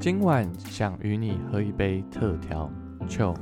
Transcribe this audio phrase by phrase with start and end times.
[0.00, 2.70] 今晚想与你喝一杯特调
[3.06, 3.34] 酒。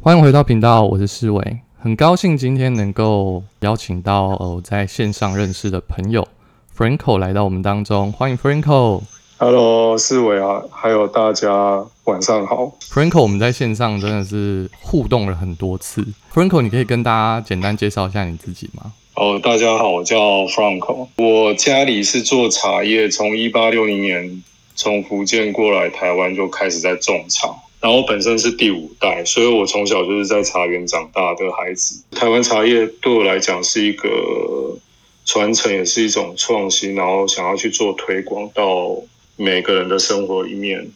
[0.00, 6.26] 欢迎回到频道，我是世伟，很高兴今天能够邀请到呃我在线上认识的朋友
[6.76, 9.02] Franco 来到我们当中，欢迎 Franco。
[9.38, 12.76] Hello，世伟啊，还有大家晚上好。
[12.80, 16.04] Franco，我们在线上真的是互动了很多次。
[16.34, 18.92] Franco，你可以跟大家简单介绍一下你自己吗？
[19.14, 24.42] 哦，大家好，我叫 Franco，我家里是做茶叶，从一八六零年
[24.76, 27.48] 从福建过来台湾就开始在种茶。
[27.78, 32.02] 然后本身是第五代，所以我从小就是在茶园长大的孩子。
[32.10, 34.78] 台湾茶叶对我来讲是一个
[35.24, 38.96] 传承，也是一种创新，然后想要去做推广到
[39.36, 40.88] 每个人的生活里面。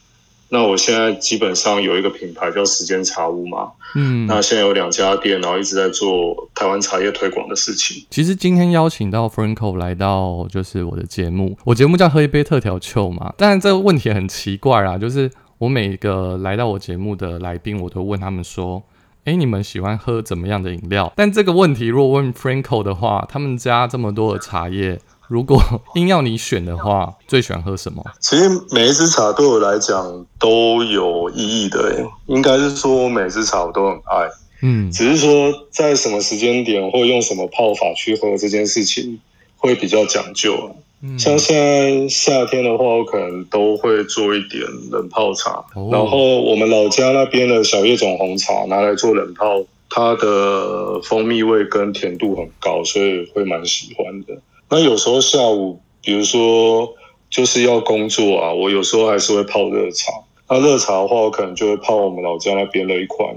[0.52, 8.04] 那我现在基本上有一个品牌叫时间茶屋嘛，嗯，那现在有两家店，然后一直在做台湾茶叶推广的事情。
[8.10, 13.32] 其实今天邀请到 Franco 来到就是我的节目，我节目叫喝一杯特调酒嘛。
[13.38, 18.82] 但是这个问题很奇怪啦，就是我每个来到我节目的来宾，我都问他们说
[19.26, 24.98] ：“诶，你们喜欢喝怎么样的饮料？”但这个问题如果问 Franco 的话，他们家这么多的茶叶，
[25.30, 25.62] 如果
[25.94, 28.04] 硬要你选的话，最喜欢喝什么？
[28.18, 34.28] 其实每一支茶对我来讲都有意义的，诶应该是说每支茶我都很爱，
[34.62, 39.20] 嗯只是说在什么时间点或用什么泡法去喝这件事情
[39.56, 40.66] 会比较讲究啊。
[41.02, 54.34] 嗯像现在夏天的话，我可能都会做一点冷泡茶，哦然后我们老家那边的小叶种红茶拿来做冷泡，它的蜂蜜味跟甜度很高，所以会蛮喜欢的。
[54.70, 56.94] 那有时候下午，比如说
[57.28, 60.12] 就是要工作啊，我有时候还是会泡热茶。
[60.48, 63.36] 那热茶的话，我可能就会泡我们老家那边的一款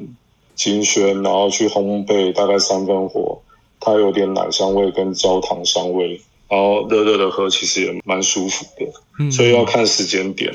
[0.55, 3.41] 金萱，然后去烘焙，大概三分火，
[3.79, 8.85] 它有点奶香味跟焦糖香味，然后热热的喝，其实也蛮舒服的。
[9.19, 10.53] 嗯所以要看时间点。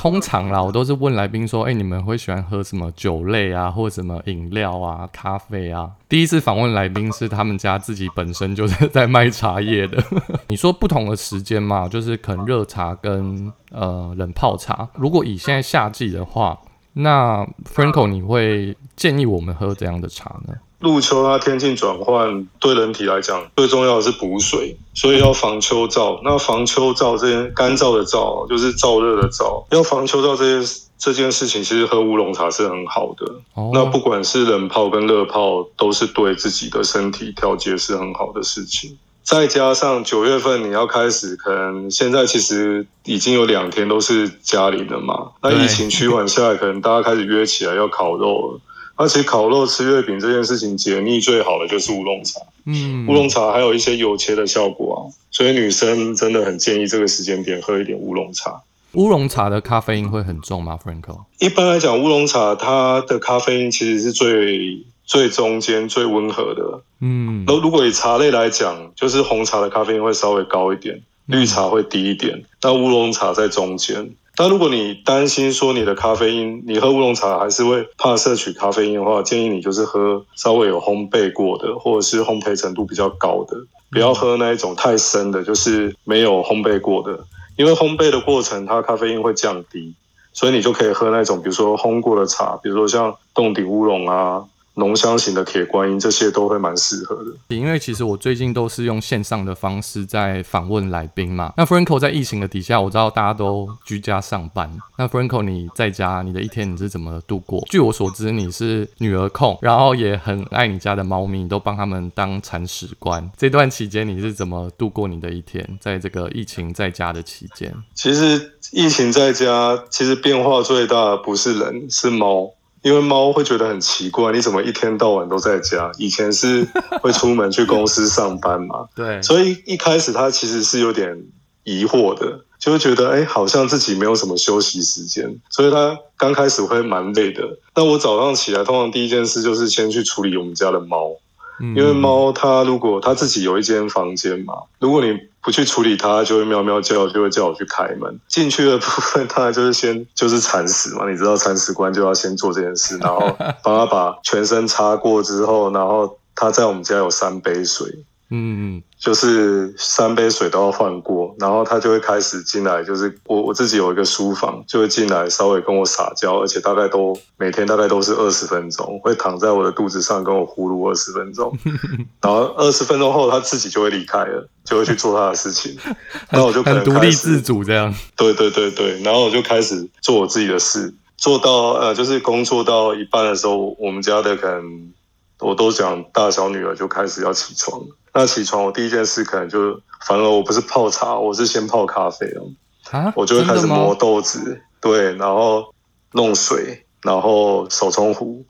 [0.00, 10.02] 通常啦，我都是问来宾说：“哎、你们会喜欢喝什么酒类啊，或者什么饮料啊、咖啡啊？”第一次访问来宾是他们家自己本身就是在卖茶叶的。
[10.48, 14.88] 你说不同的时间嘛，就是可能热茶跟呃冷泡茶。
[14.94, 16.58] 如果以现在夏季的话，
[16.94, 20.54] 那 Franco 你会建议我们喝怎样的茶呢？
[20.80, 26.18] 入秋它天气转换，对人体来讲最重要的是补水，所以要防秋燥。
[26.24, 30.68] 那防秋燥这件干燥的燥，就是燥热的燥，要防秋燥这件
[30.98, 33.26] 这件事情，其实喝乌龙茶是很好的。
[33.54, 38.98] 哦，那不管是冷泡跟热泡，都是对自己的身体调节是很好的事情。
[39.22, 45.28] 再加上九月份你要开始，可能现在其实已经有两天都是嘉陵了嘛。
[45.42, 48.60] 那疫情趋缓下来，可能大家开始约起来要烤肉了。
[49.00, 55.00] 而且烤肉吃月饼这件事情解腻最好的就是乌龙茶，嗯乌龙茶还有一些油切的效果啊，
[55.30, 58.60] 所以女生真的很建议这个时间点喝一点乌龙茶。
[58.92, 61.20] 乌龙茶的咖啡因会很重吗？Franco？
[61.38, 66.82] 一般来讲，乌龙茶它的咖啡因其实是最最中间、最温和的。
[67.00, 74.10] 嗯那如果以茶类来讲，就是红茶的咖啡因会稍微高一点，绿茶会低一点，那乌龙茶在中间。
[74.40, 83.54] 那如果你担心说你的咖啡因，你喝乌龙茶还是会怕摄取咖啡因的话，建议你就是喝稍微有烘焙过的，或者是烘焙程度比较高的，
[83.90, 87.22] 不要喝那一种太深的，就是没有烘焙过的，
[87.58, 89.92] 因为烘焙的过程它咖啡因会降低，
[90.32, 94.44] 所以你就可以喝那种比如说烘过的茶，比如说像洞顶乌龙啊。
[94.80, 97.30] 浓香型的铁观音，这些都会蛮适合的。
[97.54, 101.52] 因为其实我最近都是用线上的方式在访问来宾嘛。
[101.56, 104.68] 那 Franco 在疫情的底下，我知道大家都居家上班。
[104.98, 107.64] 那 Franco 你在家，你的一天你是怎么度过？
[107.70, 113.30] 据我所知，你是女儿控，然后也很爱你家的猫咪，你都帮他们当铲屎官。
[113.36, 115.78] 这段期间你是怎么度过你的一天？
[115.80, 122.50] 在这个疫情在家的期间，其实疫情在家，其实变化最大的不是人，是猫。
[122.82, 125.90] 因为猫会觉得很奇怪，你怎么一天到晚都在家？
[125.98, 126.66] 以前是
[127.02, 131.22] 会出门去公司上班嘛，对所以一开始它其实是有点
[131.64, 137.42] 疑惑的，就会觉得哎，好像自己没有什么休息时间，所以它刚开始会蛮累的。
[137.74, 141.12] 那我早上起来，通常第一件事就是先去处理我们家的猫，
[141.60, 148.18] 因为猫它如果它自己有一间房间嘛，如果你不去处理它，就会喵喵叫，就会叫我去开门。
[148.28, 153.20] 进去的部分它就是先就是铲屎嘛，你知道铲屎官就要先做这件事，然后
[153.62, 157.86] 帮它把全身擦过之后，然后它在我们家有三杯水，
[158.30, 171.52] 嗯嗯就是三杯水都要换过，然后他就会开始进来，就是我我自己有一个书房，就会进来稍微跟我撒娇，而且大概都每天大概都是二十分钟，会躺在我的肚子上跟我呼噜二十分钟，
[172.20, 175.76] 然后二十分钟后他自己就会离开了，就会去做他的事情，
[176.30, 177.92] 那我就可很独立自主这样。
[178.16, 184.92] 对对对对，然后我就开始做我自己的事，做到呃，就是工作到一半的时候，我们家的可能
[185.38, 187.80] 我都讲大小女儿就开始要起床。
[188.12, 192.50] 那起床，我第一件事可能就，反而我不是泡茶，我是先泡咖啡哦，
[192.90, 195.72] 啊，我就会开始磨豆子，对，然后
[196.12, 198.44] 弄水，然后手冲壶，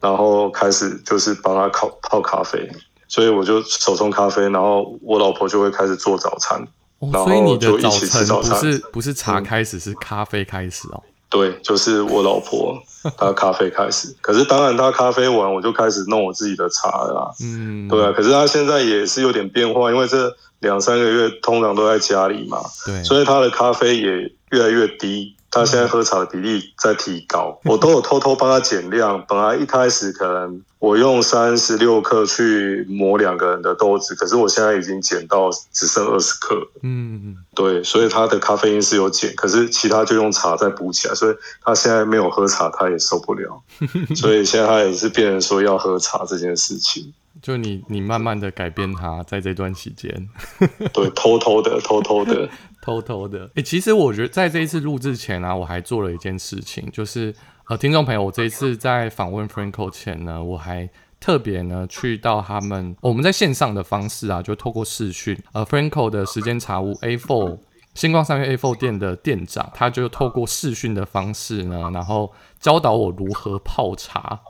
[0.00, 2.70] 然后开始就是帮他烤泡咖啡，
[3.06, 6.66] 所以我就手冲咖啡，然后我老婆就会开始做早餐。
[7.00, 11.02] 哦然后所以你的早就一起吃晨不早餐是不是茶嗯开始，是咖啡开始哦。
[11.32, 12.78] 对，就是我老婆，
[13.16, 14.14] 她咖啡开始。
[14.20, 17.30] 可是当然，她咖啡完，我就开始弄我自己的茶了啦。
[17.42, 20.30] 嗯，对啊，可是她现在也是有点变化，因为这
[20.62, 25.36] 两三个月通常都在家里嘛，对，所以他的咖啡也越来越低。
[25.54, 29.22] 他现在喝茶的比例在提高，我都有偷偷帮他减量。
[29.28, 36.66] 本来一开始可能我用三十六克去磨两个人的豆子，可是我现在已经减到只剩二十克了。
[36.82, 43.62] 嗯，对，所以他的咖啡因是有减，可是其他就用茶再补起来，所以他现在没有喝茶，他也受不了，
[44.16, 50.10] 所以现在他也是变成说要喝茶这件事情，就你你慢慢的改变它，在这段期间，
[50.92, 52.48] 对，偷偷的，偷偷的，
[52.82, 53.50] 偷偷的。
[53.54, 57.34] 诶、其实我觉得在这一次录制前呢、我还做了一件事情，就是
[57.68, 60.88] 呃，听众朋友，我这一次在访问 Franco 前呢，我还
[61.20, 67.58] 特别呢去到他们我们在线上的方式啊，就透过视讯，呃，Franco 的时间茶屋 A Four。
[67.94, 72.32] 星光三月 A Four 店的店长，他就透过视讯的方式呢，然后
[72.62, 74.40] 教导我如何泡茶。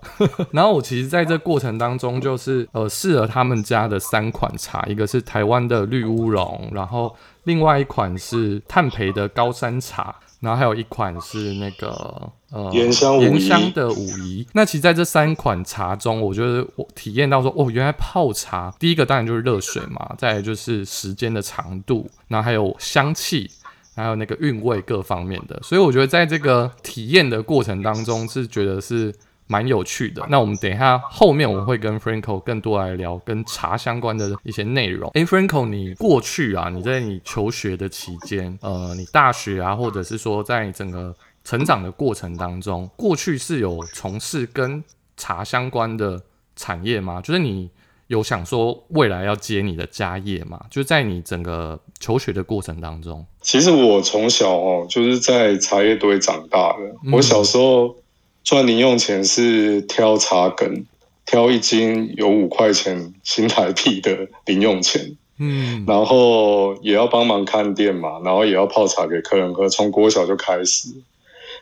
[0.53, 14.47] 然后我其实在这过程当中，就是呃试了他们家的三款茶，一个是台湾的绿乌龙，然后另外一款是炭焙的高山茶，然后还有一款是那个呃岩香的武夷。
[14.53, 23.51] 那其实在这三款茶中，我觉得我体验到说，哦，原来泡茶第一个当然就是热水嘛，再来就是时间的长度，然后还有香气。
[23.95, 29.15] 还有那个韵味各方面的，所以我觉得在这个体验的过程当中，是觉得是
[29.47, 30.25] 蛮有趣的。
[30.31, 35.11] 那我们等一下后面我会跟 Franco 更多来聊跟茶相关的一些内容。
[35.15, 44.83] 诶 f r a n c o 你过去啊，你在你求学的期间，呃，你大学啊，或者是说在整个成长的过程当中，过去是有从事跟
[45.19, 46.23] 茶相关的
[46.57, 47.21] 产业吗？
[47.21, 47.69] 就是你
[48.13, 50.61] 有想说未来要接你的家业吗？
[50.71, 57.97] 就在你整个求学的过程当中，其实我从小哦就是在茶叶堆长大的，嗯我小时候
[58.45, 60.85] 赚零用钱是挑茶梗，
[61.25, 65.17] 挑一斤有五块钱新台币的零用钱。
[65.39, 70.91] 嗯然后也要帮忙看店嘛，然后也要泡茶给客人喝，从国小就开始，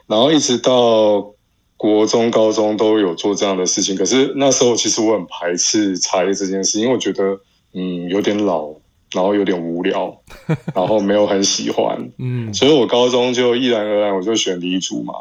[0.09, 1.33] 然后一直到
[1.81, 3.97] 国中、高中都有做这样的事情。
[3.97, 7.41] 可是那时候其实我很排斥茶叶这件事，因为我觉得
[7.73, 8.69] 嗯有点老，
[9.15, 10.15] 然后有点无聊，
[10.77, 15.15] 然后没有很喜欢，嗯所以我高中就毅然而然我就选离组嘛。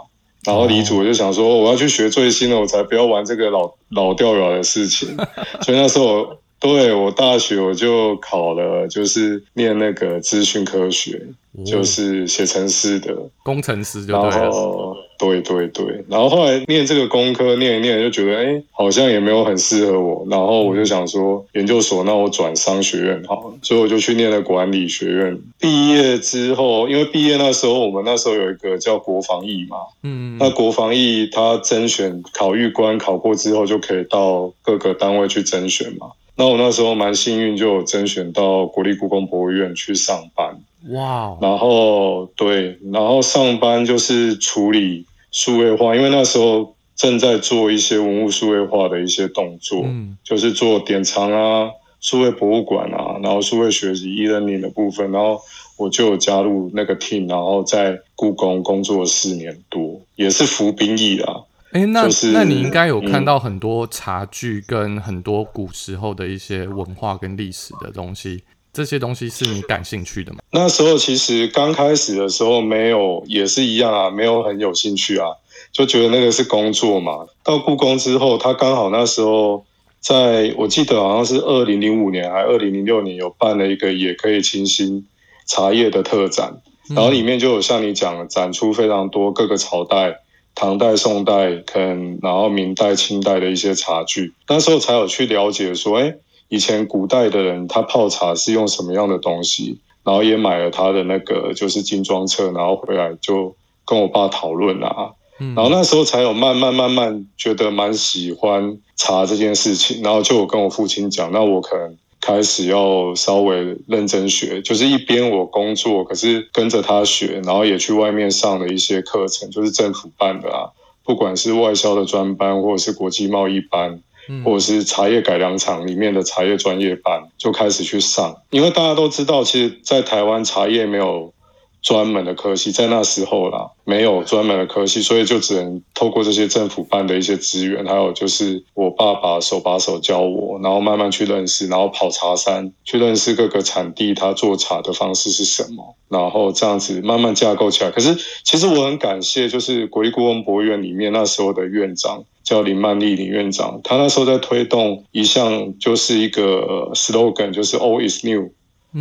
[0.43, 5.15] 然后离组我就想说，我要去学最新的，我才不要玩这个老老掉牙的事情。
[5.63, 11.21] 所以那时候我对我大学我就考了，就是念那个资讯科学，
[11.65, 13.15] 就是写程式的。
[13.43, 14.51] 工程师就然对了。
[14.51, 20.25] 后对对对，然后后来念这个工科念一念，就觉得哎，好像也没有很适合我。
[20.29, 25.37] 然后我就想说，研究所那我转商学院好了，所以我就去念了管理学院。
[25.59, 36.11] 毕业之后，因为毕业那时候我们那时候有一个叫国防役嘛，嗯那国防役他甄选考预官考过之后，就可以到各个单位去甄选嘛。
[36.39, 40.57] 那我那时候蛮幸运，就有甄选到国立故宫博物院去上班。
[40.87, 55.41] 哇哦，然后对，然后上班就是处理数位化，因为那时候正在做一些文物数位化的一些动作，嗯就是做典藏啊、数位博物馆啊，然后数位学习 e-learning 的部分，然后
[55.77, 61.41] 我就有加入那个 team，然后在故宫工作四年多，也是服兵役啦。
[61.71, 70.39] 哎、那、就是那你应该有看嗯到很多茶具跟很多古时候的一些文化跟历史的东西，这些东西是你感兴趣的吗？
[70.51, 75.27] 那时候其实刚开始的时候没有，也是一样啊，没有很有兴趣啊，
[75.71, 77.27] 就觉得那个是工作嘛。
[77.43, 79.63] 到故宫之后，他刚好那时候
[79.99, 85.05] 在我记得好像是二零零五年还二零零六年有办了一个也可以清新
[85.45, 86.61] 茶叶的特展，
[86.95, 90.21] 然后里面就有像你讲的展出非常多各个朝代。
[90.59, 96.15] 唐代、宋代，可能然后明代、清代的一些茶具，那时候才有去了解说，哎，
[96.49, 105.11] 以前古代的人他泡茶是用什么样的东西，然后也买了他的那个就是精装册，然后回来就跟我爸讨论啊。
[105.37, 120.69] 然后那时候才有慢慢慢慢觉得蛮喜欢茶这件事情，然后就有跟我父亲讲，那我可能开始要稍微认真学，就是一边我工作，可是跟着他学，然后也去外面上了一些课程，就是政府办的啊，
[121.03, 124.01] 不管是外销的专班，或者是国际贸易班，
[124.43, 131.33] 或者是茶叶改良厂里面的茶叶专业班，就开始去上，因为大家都知道，其实，在台湾茶叶没有。
[131.81, 147.91] 专门的科系在那时候啦，没有专门的科系，所以就只能透过这些政府办的一些资源，还有就是我爸爸手把手教我，然后慢慢去认识，然后跑茶山去认识各个产地，他做茶的方式是什么，然后这样子慢慢架构起来。
[147.91, 158.49] 可是其实我很感谢，就是国立故宫博物院里面那时候的院长叫林曼丽林院长，他那时候在推动一项就是一个 slogan，就是 All is new，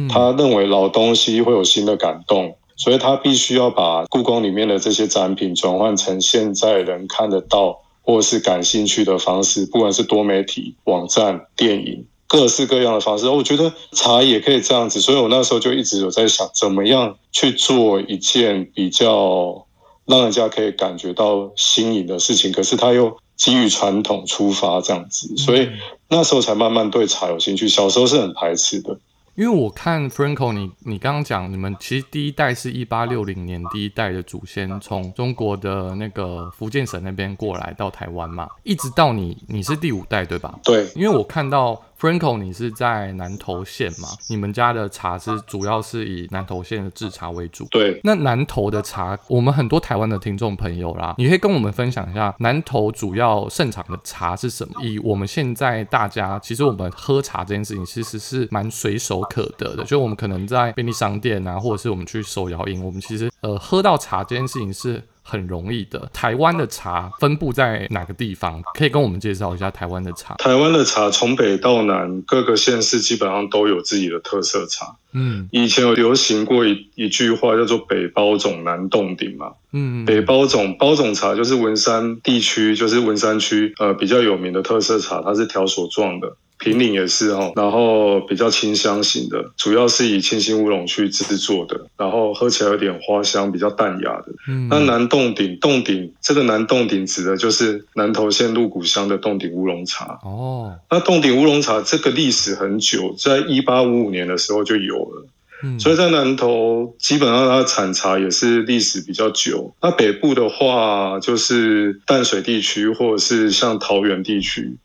[0.08, 2.54] 他认为老东西会有新的感动。
[2.78, 13.28] 所以他必须要把故宫里面的这些展品转换成现在人看得到或是感兴趣的方式，不管是多媒体、网站、电影，各式各样的方式。
[13.28, 19.66] 我觉得茶也可以这样子，所以我那时候就一直有在想，怎么样去做一件比较
[20.06, 25.68] 让人家可以感觉到新颖的事情，可是他又基于传统出发这样子，所以
[26.08, 27.68] 那时候才慢慢对茶有兴趣。
[27.68, 28.99] 小时候是很排斥的。
[29.38, 40.59] 因为我看 Franco，你你刚刚讲你们其实第一代是一八六零年第一代的祖先从中国的那个福建省那边过来到台湾嘛，一直到你你是第五代对吧？
[40.64, 41.80] 对，因为我看到。
[41.98, 44.06] Franco，你是在南投县吗？
[44.28, 47.66] 你们家的茶是主要是以南投县的制茶为主。
[47.72, 54.80] 对，那南投的茶，我们很多台湾的听众朋友啦，你可以跟我们分享一下南投主要盛产的茶是什么？
[54.80, 65.02] 以我们现在大家，其实我们喝茶这件事情其实是蛮随手可得的，就我们可能在便利商店啊，或者是我们去手摇饮，我们其实呃喝到茶这件事情是。
[65.28, 66.08] 很容易的。
[66.12, 68.62] 台湾的茶分布在哪个地方？
[68.75, 70.35] 可以跟我们介绍一下台湾的茶。
[70.37, 74.97] 台湾的茶从北到南，各个县市基本上都有自己的特色茶。
[75.12, 79.52] 嗯，以前有流行过一一句话叫做“北包种，南洞顶”嘛。
[79.73, 86.37] 嗯，北包种包种茶就是文山地区，就是文山区呃比较有名的特色茶，它是条索状的。
[86.58, 94.26] 平岭也是哦，然后比较清香型的，主要是以清新乌龙去制作的，然后喝起来有点花香，比较淡雅的。
[94.48, 100.18] 嗯，那南洞顶，洞顶这个南洞顶指的就是南投县鹿谷乡的洞顶乌龙茶。
[100.24, 105.26] 哦，那洞顶乌龙茶这个历史很久，在一八五五年的时候就有了。
[105.62, 109.72] 嗯，所以在南投基本上它产茶也是历史比较久。
[109.80, 114.76] 那北部的话，就是淡水地区或者是像桃园地区。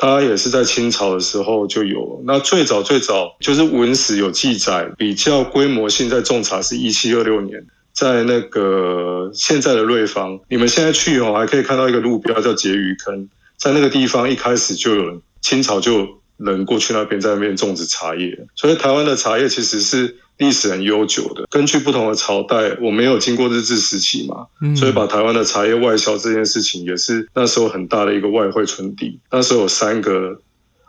[0.00, 20.16] 它也是在清朝的时候就有，那最早最早就是文史有记载，比较规模性在种茶是一七二六年，在那个现在的瑞芳，你们现在去哦，还可以看到一个路标叫婕妤坑，在那个地方一开始就有人清朝就人过去那边在那边种植茶叶，所以台湾的茶叶其实是。
[20.38, 29.18] 历史很悠久的，根据不同的朝代，我没有经过日治时期嘛，所以把台湾的茶叶外销这件事情，也是那时候很大的一个外汇存底。
[29.32, 30.40] 那时候有三个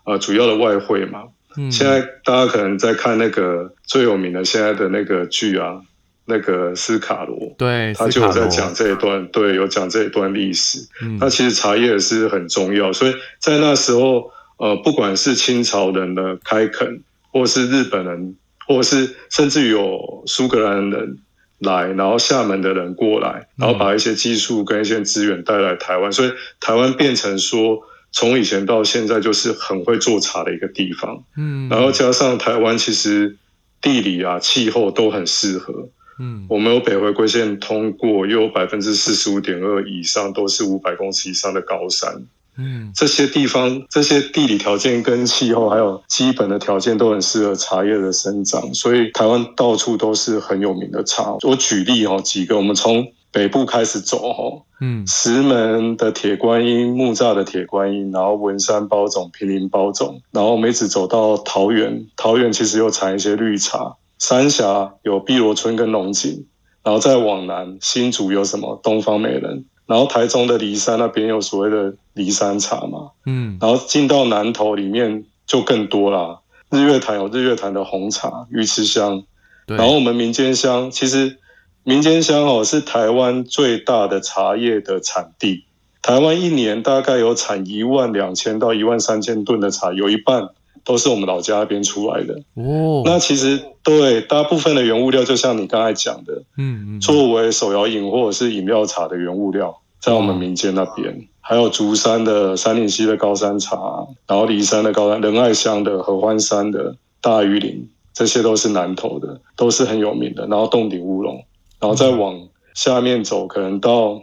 [0.03, 1.23] 啊主要的外汇嘛，
[1.71, 5.81] 现在大家可能在看那个最有名的现在的那个剧啊，
[6.25, 10.77] 那个斯卡罗，对，他就在讲这一段，对，有讲这一段历史。
[11.19, 17.01] 那其实茶叶是很重要，所以在那时候，呃，不管是清朝人的开垦，
[17.31, 18.35] 或是日本人。
[18.69, 21.17] 或是甚至有苏格兰人
[21.57, 27.79] 来，然后厦门的人过来，然后把一些技术跟一些资源带来台湾，所以台湾变成说
[28.11, 31.23] 从以前到现在就是很会做茶的一个地方。
[31.35, 33.37] 嗯，然后加上台湾其实
[33.81, 35.89] 地理啊气候都很适合。
[36.19, 42.23] 嗯，我们有北回归线通过，又有百分之四十五点二以上都是五百公尺以上的高山。
[42.59, 51.37] 嗯，这些地方、这些地理条件跟气候，还有基本的条件都很适合茶叶的生长，所以台湾到处都是很有名的茶。
[51.43, 66.45] 我举例哦，几个，我们从北部开始走哦，嗯，石门的铁观音、木栅的铁观音，然后文山包种、平林包种，然后我们一直走到桃园，桃园其实又产一些绿茶，三峡有碧螺春跟龙井，
[66.83, 69.63] 然后再往南，新竹有什么东方美人。
[69.89, 76.41] 然后台中的梨山那边有所谓的梨山茶嘛，嗯，然后进到南投里面就更多啦。
[76.69, 79.23] 日月潭有日月潭的红茶、鱼池香，
[79.65, 81.39] 然后我们民间香其实
[81.83, 85.63] 民间香哦是台湾最大的茶叶的产地，
[86.03, 90.49] 台湾一年大概有产一万两千到一万三千吨的茶，有一半
[90.83, 92.35] 都是我们老家那边出来的。
[92.53, 110.47] 哦，那其实对大部分的原物料，就像你刚才讲的，嗯嗯，作为手摇饮或者是饮料茶的原物料，在我们民间那边，还有竹山的三林溪的高山茶，然后梨山的高山仁爱乡的合欢山的大榆林，这些都是南投的，都是很有名的。
[110.47, 111.43] 然后洞顶乌龙，
[111.79, 114.21] 然后再往下面走，可能到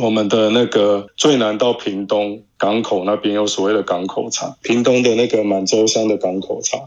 [0.00, 6.78] 我们的那个最南到屏东港口那边有所谓的港口茶，屏东的那个满洲乡的港口茶，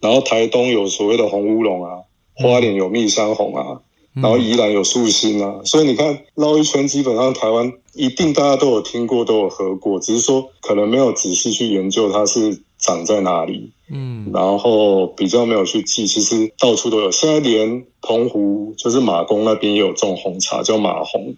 [0.00, 1.90] 然后台东有所谓的红乌龙啊，
[2.36, 3.82] 花莲有蜜山红啊。
[4.14, 17.10] 然后宜兰有树心啊，所以你看绕一圈，基本上台湾一定大家都有听过，都有喝过，只是说可能没有仔细去研究它是长在哪里，嗯，然后比较没有去记，其实到处都有。
[17.10, 21.34] 现在连澎湖就是马公那边也有种红茶，叫马红，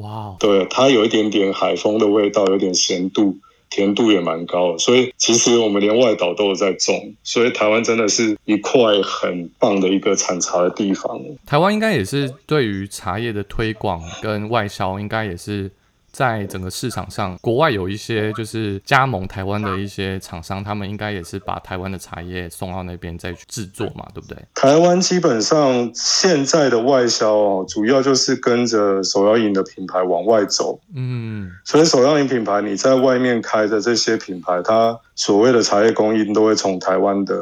[0.00, 3.36] 哇哦，对，它有一点点海风的味道，有点咸度。
[3.70, 11.20] 甜度也蛮高，所以其实我们连外岛都有在种，所以台湾真的是一块很棒的一个产茶的地方。
[11.44, 15.70] 台湾应该也是对于茶叶的推广跟外销，应该也是。
[16.16, 24.38] 在整个市场上，国外有一些就是加盟台湾的一些厂商，他们应该也是把台湾的茶叶送到那边再去制作嘛，对不对？
[24.54, 30.80] 台湾基本上现在的外销哦，主要就是跟着手摇饮的品牌往外走。
[30.94, 37.34] 嗯，所以手摇饮品牌你在外面开的这些品牌，它所谓的茶叶供应都会从台湾的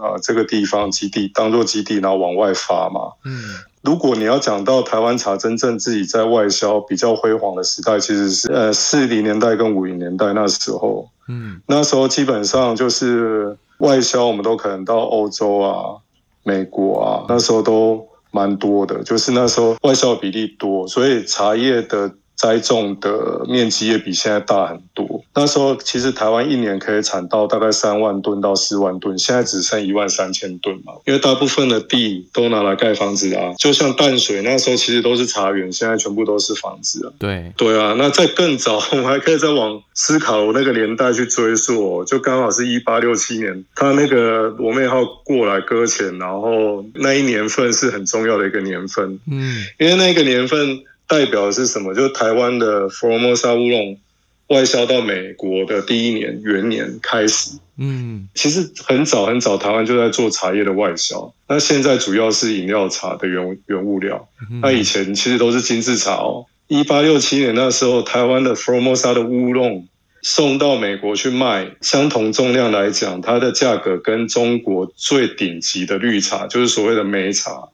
[0.00, 3.12] 啊这个地方基地当做基地，然后往外发嘛。
[3.24, 3.42] 嗯。
[3.82, 15.96] 如果你要讲到台湾茶真正自己在外销比较辉煌的时代，其实是呃四零年代跟五零年代那时候，嗯，那时候基本上就是外销，我们都可能到欧洲啊、
[16.44, 22.12] 美国啊，那时候都蛮多的，就是那时候外销比例多，所以茶叶的。
[22.42, 25.22] 栽种的面积也比现在大很多。
[25.32, 30.92] 那时候其实台湾一年可以产到大概三万吨到四万吨，现在只剩一万三千吨嘛。
[31.06, 37.12] 因为大部分的地都拿来盖房子啊，就像淡水那时候其实都是茶园，现在全部都是房子啊。
[37.20, 49.20] 对对啊，那在更早，我们还可以再往思考那个年代去追溯，就刚好是一八六七年，他那个罗妹号过来搁浅，然后那一年份是很重要的一个年份。
[49.30, 50.82] 嗯，因为那个年份。
[51.12, 51.92] 代表的是什么？
[51.92, 53.98] 就是台湾的福尔摩沙乌龙
[54.46, 57.58] 外销到美国的第一年元年开始。
[57.76, 61.30] 嗯，其实很早很早，台湾就在做茶叶的外销。
[61.46, 64.26] 那现在主要是饮料茶的原原物料。
[64.62, 66.46] 那以前其实都是精致茶哦。
[66.66, 69.86] 一八六七年那时候，台湾的福尔摩沙的乌龙
[70.22, 77.68] 送到美国去卖，相同重量来讲，它的价格跟中国最顶级的绿茶，就是所谓的梅茶。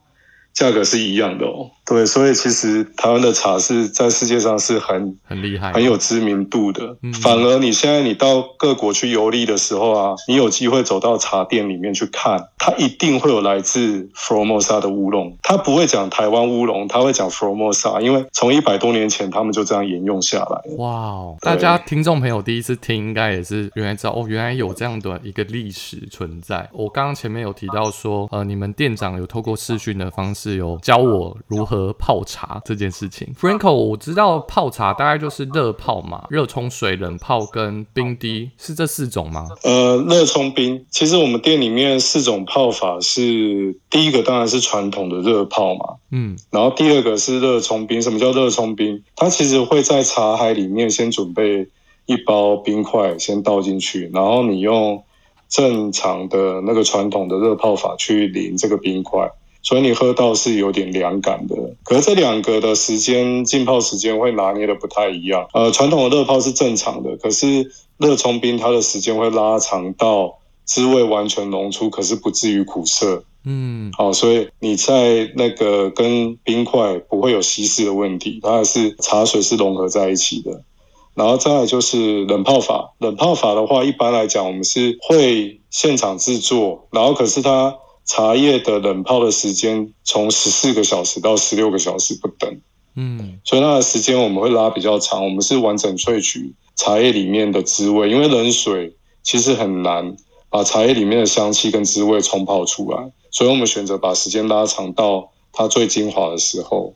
[0.54, 6.94] 价格是一样的哦，对，所以其实台湾的茶是在世界上是很很厉害、很有知名度的。
[7.22, 15.34] 反而你现在你到各国去游历的时候啊，你有机会走到茶店里面去看，它一定会有来自 Formosa 的乌龙。
[15.42, 20.76] 他不会讲台湾乌龙，他会讲 Formosa，因为从一百多年前他们就这样沿用下来。
[20.76, 21.36] 哇哦！
[21.40, 26.68] 大家听众朋友第一次听，应该也是原来知道哦，原来有这样的一个历史存在。
[26.74, 30.58] 我刚刚前面有提到说，呃，你们店长有透过视讯的方式。
[30.58, 33.32] 有教我如何泡茶这件事情。
[33.38, 39.46] Franco，我知道泡茶大概就是热泡嘛，热冲水、冷泡跟冰滴，是这四种吗？
[39.62, 48.02] 呃，热冲冰，其实我们店里面四种泡法是第一个当然是传统的热泡嘛，嗯，然后第二个是热冲冰。
[48.02, 49.02] 什么叫热冲冰？
[49.16, 51.68] 它其实会在茶海里面先准备
[52.06, 55.02] 一包冰块，先倒进去，然后你用
[55.48, 59.30] 正常的那个传统的热泡法去淋这个冰块。
[59.68, 61.54] 所以你喝到是有点凉感的，
[61.84, 65.46] 可是这两个的时间浸泡时间会拿捏的不太一样。
[65.52, 73.22] 呃，传统的热泡是正常的，可是热冲冰它的时间会拉长到滋味完全浓出，可是不至于苦涩。
[73.44, 80.62] 嗯，好，所以你在那个跟冰块不会有稀释的问题，它还是茶水是融合在一起的。
[81.14, 87.74] 然后再来就是冷泡法，冷泡法的话，一般来讲我们是会现场制作，然后可是它。
[88.08, 92.60] 茶叶的冷泡的时间从十四个小时到十六个小时不等，
[92.96, 95.22] 嗯，所以那个时间我们会拉比较长。
[95.22, 100.16] 我们是完整萃取茶叶里面的滋味，因为冷水其实很难
[100.48, 106.94] 把茶叶里面的香气跟滋味冲泡出来，所以我们选择把时间拉长到它最精华的时候。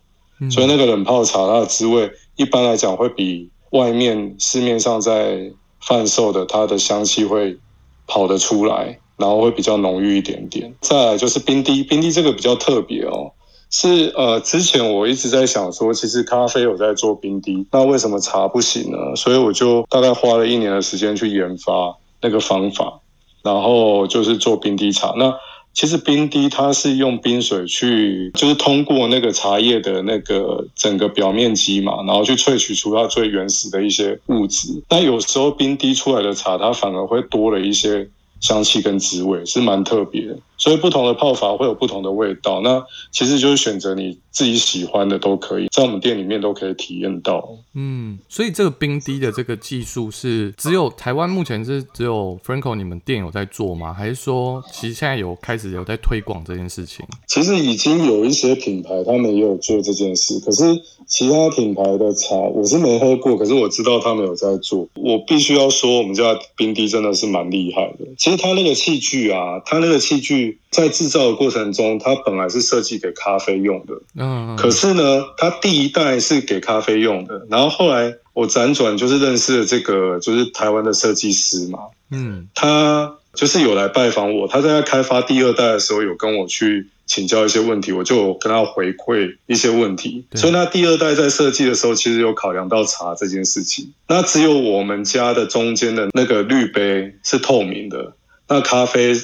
[0.50, 7.58] 所以那个冷泡茶它的滋味一般来讲会比外面市面上在贩售的它的香气会
[8.06, 8.98] 跑得出来。
[9.16, 10.74] 然后会比较浓郁一点点。
[10.80, 13.32] 再来就是冰滴，冰滴这个比较特别哦，
[13.70, 19.16] 是呃，之前我一直在想说，其实咖啡有在做冰滴，那为什么茶不行呢？
[19.16, 22.98] 所以我就大概花了一年的时间去研发那个方法。
[23.44, 25.14] 然后就是做冰滴茶。
[25.18, 25.34] 那
[25.72, 34.68] 其实冰滴它是用冰水去，就是通过那个茶叶的那个整个表面积嘛，然后去萃取出它最原始的一些物质。
[34.88, 38.08] 那有时候冰滴出来的茶，它反而会多了一些
[38.42, 40.38] 香气跟滋味，是蛮特别的。
[40.62, 47.58] 所以不同的泡法会有不同的味道，那其实就是选择你自己喜欢的都可以，在我们店里面都可以体验到。
[47.74, 53.92] 嗯，所以这个冰滴的这个技术是只有台湾目前是只有 Franco 你们店有在做吗？
[53.92, 57.04] 还是说其实现在有开始有在推广这件事情？
[57.26, 60.62] 其实已经有一些品牌他们也有做这件事，可是
[61.08, 64.86] 其他品牌的茶我是没喝过，可是我知道他们有在做。
[64.94, 68.06] 我必须要说，我们家冰滴真的是蛮厉害的。
[68.16, 70.51] 其实它那个器具啊，它那个器具。
[70.70, 81.78] 在制造的过程中，它本来是设计给咖啡用的，嗯，可是呢，它第一代是给咖啡用的，然后后来我辗转就是认识了这个就是台湾的设计师嘛，
[82.10, 98.12] 嗯，他就是有来拜访我，他在开发第二代的时候有跟我去请教一些问题，我就跟他回馈一些问题，所以他第二代在设计的时候其实有考量到茶这件事情，那只有我们家的中间的那个滤杯是透明的，
[98.48, 99.14] 那咖啡。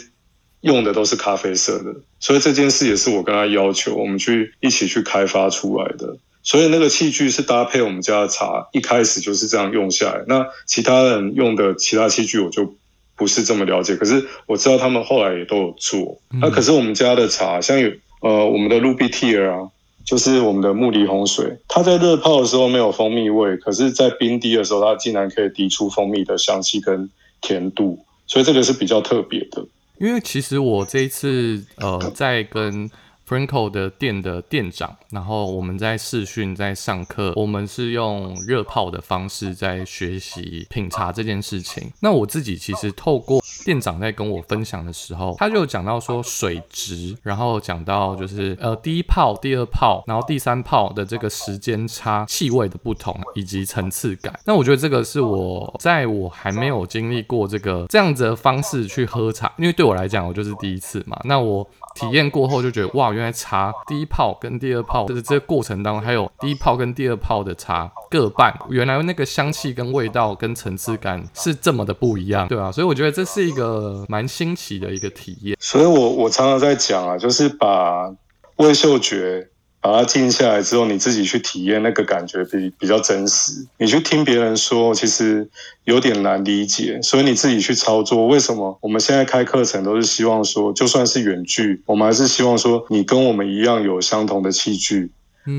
[0.61, 6.17] 用的都是咖啡色的，所以这件事也是我跟他要求，我们去一起去开发出来的。
[6.43, 10.25] 所以那个器具是搭配我们家的茶，一开始就是这样用下来。
[10.27, 12.75] 那其他人用的其他器具我就
[13.17, 16.19] 不是这么了解，可是我知道他们后来也都有做。
[16.41, 17.91] 那可是我们家的茶，像有
[18.23, 19.69] 呃我们的 Ruby Tear 啊，
[20.07, 27.11] 就是我们的木梨红水，它在热泡的时候没有蜂蜜味，可是在冰滴的时候，它竟然可以滴出蜂蜜的香气跟
[27.43, 29.67] 甜度，所以这个是比较特别的。
[29.99, 32.89] 因为其实我这一次呃在跟
[33.29, 41.93] Franco 的店的店长，然后我们在试训在上课，我们是用热泡的方式在学习品茶这件事情。
[42.01, 54.41] 那我自己其实透过店长在跟我分享的时候，他就讲到说水质，然后讲到就是呃第一泡、第二泡，然后第三泡的这个时间差、气味的不同以及层次感。
[54.47, 61.21] 那我觉得这个是我在我还没有经历过这个这样子的方式去喝茶，因为对我来讲我就是第一次嘛。
[61.25, 61.69] 那我。
[61.95, 75.57] 体验过后就觉得哇，原来茶第一泡跟第二泡就是这个过程当中，还有第一泡跟第二泡的茶各半，原来那个香气跟味道跟层次感是这么的不一样，对啊，所以我觉得这是一个蛮新奇的一个体验。
[75.61, 78.09] 所以我我常常在讲啊，就是把
[78.57, 79.49] 味嗅觉。
[79.81, 83.65] 把它静下来之后，你自己去体验那个感觉比比较真实。
[83.79, 85.49] 你去听别人说，其实
[85.85, 88.27] 有点难理解，所以你自己去操作。
[88.27, 95.13] 为什么我们现在开课程都是希望说，就算是远距，我们还是希望说你跟我们一样有相同的器具，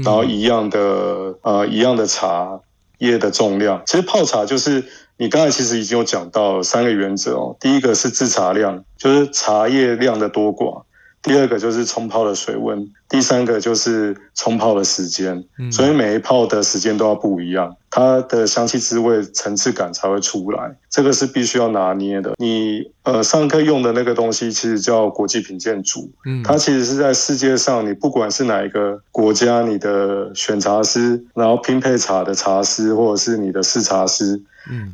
[0.04, 2.60] 然后一样的呃一样的茶
[2.98, 3.82] 叶的重量。
[3.86, 4.84] 其实泡茶就是
[5.18, 7.56] 你刚才其实已经有讲到三个原则哦。
[7.60, 10.84] 第一个是制茶量，就是茶叶量的多寡。
[11.22, 22.34] 第二个就是冲泡的水温，第三个就是冲泡的时间，所以每一泡的时间都要不一样，它的香气滋味层次感才会出来，这个是必须要拿捏的。
[22.38, 26.10] 你呃上课用的那个东西其实叫国际品鉴组，
[26.44, 34.42] 它其实是在世界上，你不管是哪一个国家，你的选茶师，然后拼配茶的茶师，或者是你的试茶师。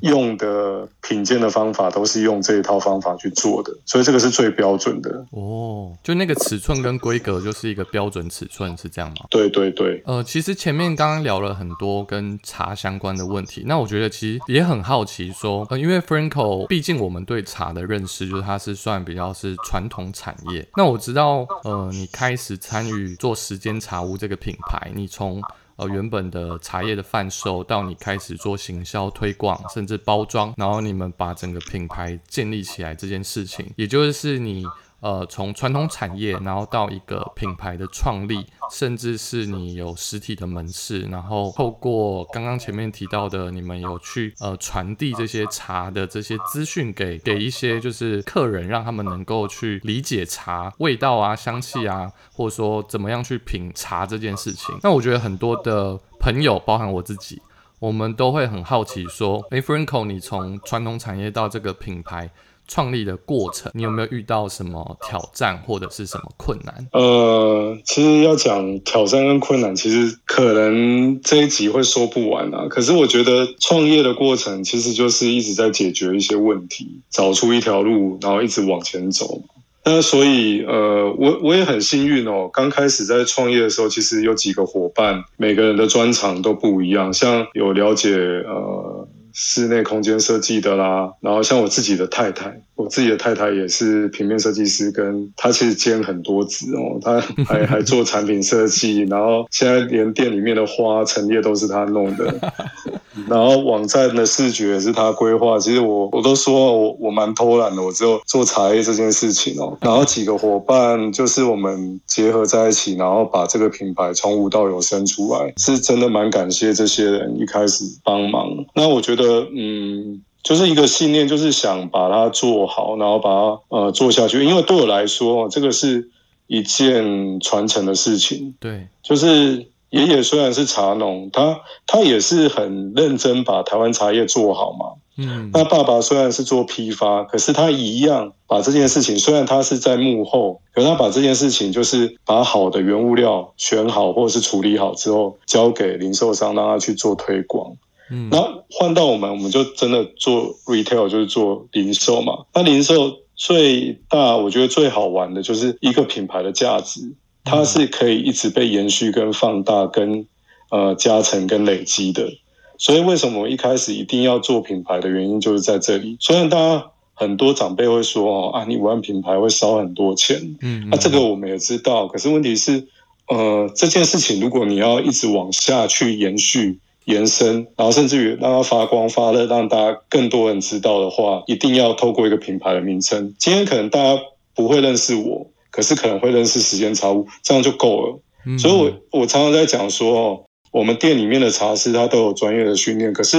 [0.02, 5.94] 用的品鉴的方法都是用这一套方法去做的，所以这个是最标准的哦。
[6.04, 9.26] 就那个尺寸跟规格就是一个标准尺寸，是这样吗？
[9.30, 10.02] 对对对。
[10.06, 20.68] 呃，其实前面刚刚聊了很多跟茶相关的问题，那我觉得其实也很好奇，说呃，因为 Franco 毕竟我们对茶的认识就是它是算比较是传统产业。
[20.78, 25.42] 那我知道，呃，你开始参与做时间茶屋这个品牌，你从
[25.78, 34.66] 呃，原本的茶叶的贩售，到你开始做行销推广，甚至包装，然后你们把整个品牌建立起来这件事情，也就是你。
[35.06, 54.76] 呃，从传统产业，然后到一个品牌的创立，甚至是你有实体的门市，然后透过刚刚前面提到的，你们有去呃传递这些茶的这些资讯给给一些就是客人，让他们能够去理解茶味道啊、香气啊，或者说怎么样去品茶这件事情。
[54.82, 57.40] 那我觉得很多的朋友，包含我自己，
[57.78, 62.32] 我们都会很好奇说，哎，Franco，你从传统产业到这个品牌。
[62.68, 66.88] 创立的过程，你有没有遇到什么挑战或者是什么困难？
[66.92, 72.68] 呃，其实要讲挑战跟困难，其实可能这一集会说不完啊。
[72.70, 79.42] 可是我觉得创业的过程其实就是一直在解决一些问题，找出一条路，然后一直往前走。
[79.88, 82.50] 那所以，呃，我我也很幸运哦。
[82.52, 89.05] 刚开始在创业的时候，其实有几个伙伴，每个人的专长都不一样，像有了解呃。
[89.38, 102.34] 室内空间设计的啦，然后像我自己的太太，我自己的太太也是平面设计师，跟她其实兼很多职哦，她还 还做产品设计，然后现在连店里面的花陈列都是她弄的，
[103.28, 105.60] 然后网站的视觉也是她规划。
[105.60, 118.46] 其实我我都说我我蛮偷懒的，我只有做茶叶这件事情哦，然后几个伙伴就是我们结合在一起，然后把这个品牌从无到有生出来，是真的蛮感谢这些人一开始帮忙。
[118.76, 124.44] 那我觉得，嗯，就是一个信念，就是想把它做好，然后把它呃做下去。
[124.44, 126.10] 因为对我来说，这个是
[126.48, 128.54] 一件传承的事情。
[128.60, 135.02] 对，就是爷爷虽然是茶农，他他也是很认真把台湾茶叶做好嘛。
[135.18, 147.72] 嗯，那爸爸虽然是做批发，可是他一样把这件事情，虽然他是在幕后，可他把这件事情就是把好的原物料选好或者是处理好之后，交给零售商让他去做推广。
[148.12, 152.46] 嗯，那换到我们，我们就真的做 retail，就是做零售嘛。
[152.54, 157.02] 那零售最大，我觉得最好玩的就是一个品牌的价值，
[157.44, 160.28] 它是可以一直被延续、跟放大、跟
[160.70, 162.32] 呃加成、跟累积的。
[162.78, 166.16] 所以为什么我一开始一定要做品牌的原因，就是在这里。
[166.20, 172.08] 虽然大家很多长辈会说哦啊，你玩品牌会烧很多钱，嗯，那这个我们也知道。
[172.08, 172.88] 可是问题是，
[173.30, 176.80] 呃，这件事情如果你要一直往下去延续。
[177.06, 183.36] 延伸，然后甚至于让它发光发热，让大家更多人知道的话，一定要透过一个品牌的名称。
[183.38, 184.22] 今天可能大家
[184.56, 188.20] 不会认识我，可是可能会认识时间茶屋，这样就够了。
[188.58, 193.38] 所以，我我常常在讲说，哦，我们店里面的茶师他都有专业的训练，可是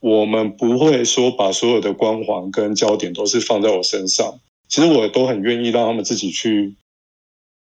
[0.00, 4.40] 我们不会说把所有的光环跟焦点都是放在我身上。
[4.68, 6.74] 其实我都很愿意让他们自己去，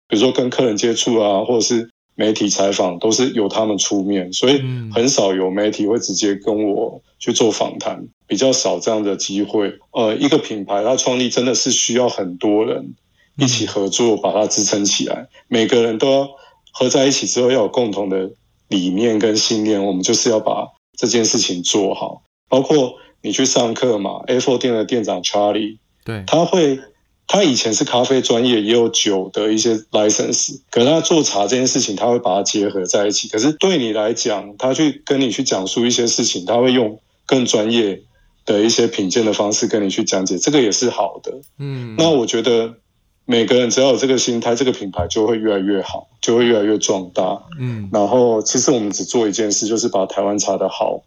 [0.07, 1.90] 比如说跟客人接触啊，或者是。
[2.21, 4.61] 媒体采访都是由他们出面，所以
[4.93, 9.73] 很少有媒体会直接跟我去做访谈，比较少这样的机会。
[9.91, 12.93] 呃，一个品牌它创立真的是需要很多人
[13.37, 16.29] 一起合作把它支撑起来，每个人都要
[16.71, 18.29] 合在一起之后要有共同的
[18.67, 22.21] 理念跟信念，我们就是要把这件事情做好。
[22.47, 26.79] 包括你去上课嘛，A4 店的店长 Charlie，对，他会。
[27.27, 33.29] 他以前是咖啡专业，也有酒的一些 license，可是他做茶这件事情，他会把它结合在一起。
[33.29, 38.01] 可是对你来讲，他去跟你去讲述一些事情，他会用更专业
[38.45, 41.31] 的一些品鉴的方式跟你去讲解，这个也是好的。
[41.57, 42.73] 嗯，那我觉得
[43.23, 47.43] 每个人只要有这个心态，这个品牌就会越来越好，就会越来越壮大。
[47.57, 51.03] 嗯，然后其实我们只做一件事，就是把台湾茶的好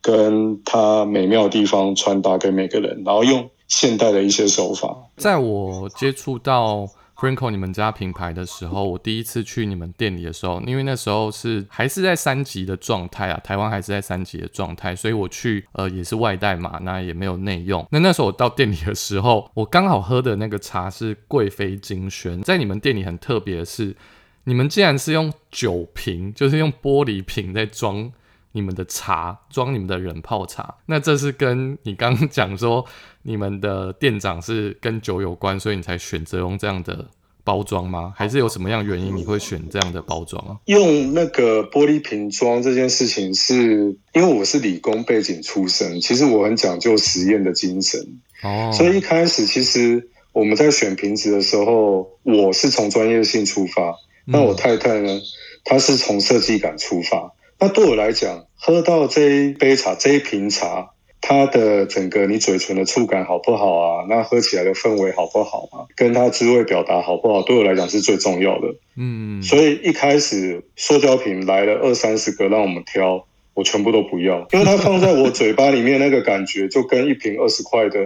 [0.00, 3.48] 跟它美妙的地方传达给每个人，然后用。
[3.72, 17.84] 现代的一些手法，在我接触到 Franco 你们家品牌的时候，我第一次去你们店里的时候，因为那时候是还是在三级的状态啊，台湾还是在三级的状态，所以我去呃也是外带嘛，那也没有内用。
[17.90, 23.96] 那那时候我到店里的时候，我刚好喝的那个茶是贵妃金萱，在你们店里很特别的是，
[24.44, 28.12] 你们竟然是用酒瓶，就是用玻璃瓶在装。
[28.52, 32.84] 你们的茶装你们的人泡茶，那这是跟你刚刚讲说
[33.22, 37.06] 你们的店长是跟酒有关，所以你才选择用这样的
[37.44, 38.12] 包装吗？
[38.14, 40.56] 还是有什么样原因你会选这样的包装啊？
[40.66, 48.00] 用那个玻璃瓶装这件事情，是因为我是理工背景出身，其实我很讲究实验的精神
[48.42, 53.94] 哦，所以一开始其实我们在选瓶子的时候，我是从专业性出发，
[54.26, 55.20] 那我太太呢，
[55.64, 57.32] 她是从设计感出发。
[57.62, 64.04] 那对我来讲，喝到这一杯茶、这一瓶茶，它的整个你嘴唇的触感好不好啊？
[64.08, 65.86] 那喝起来的氛围好不好啊？
[65.94, 67.40] 跟它滋味表达好不好？
[67.42, 68.66] 对我来讲是最重要的。
[68.96, 78.04] 嗯，所以一开始塑胶瓶来了二三十个让我们挑，我全部都不要，因为它放在我嘴巴里面那个感觉，就跟一瓶二十块的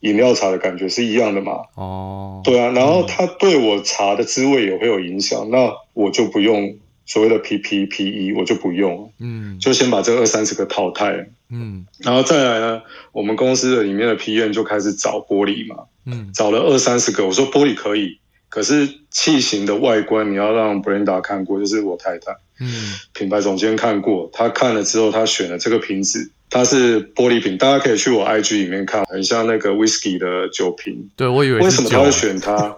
[0.00, 1.52] 饮料茶的感觉是一样的嘛。
[1.74, 6.76] 哦，对啊，然后它对我茶的滋味也会有影响，那我就不用。
[7.06, 32.76] 所谓的 P P P E 我就不用，嗯，就先把这二三十个淘汰，嗯，然后再来呢，我们公司的里面的 P M 就开始找玻璃嘛，嗯，找了二三十个，我说玻璃可以，可是器型的外观你要让 Brenda 看过，就是我太太，嗯，品牌总监看过，他看了之后，他选了这个瓶子，它是玻璃瓶，大家可以去我 I G 里面看，很像那个 Whisky 的酒瓶，对我以为为什么他会选它？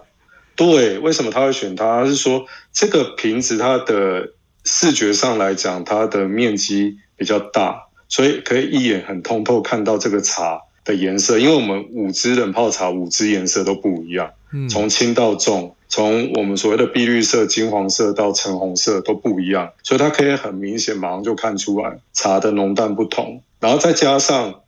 [0.57, 2.03] 对，为什么他会选它？
[2.05, 4.33] 是说这个瓶子它的
[4.65, 11.37] 视觉上来讲，它的面积比较大，所以可以一眼很通透看到这个茶的颜色。
[11.37, 14.31] 因为我们五支冷泡茶，五支颜色都不一样，
[14.67, 23.43] 从轻到重，从我们所谓的碧绿色、金黄色到橙红色都不一样，所以它可以很明显马上就看出来茶的浓淡不同。
[23.59, 24.61] 然后再加上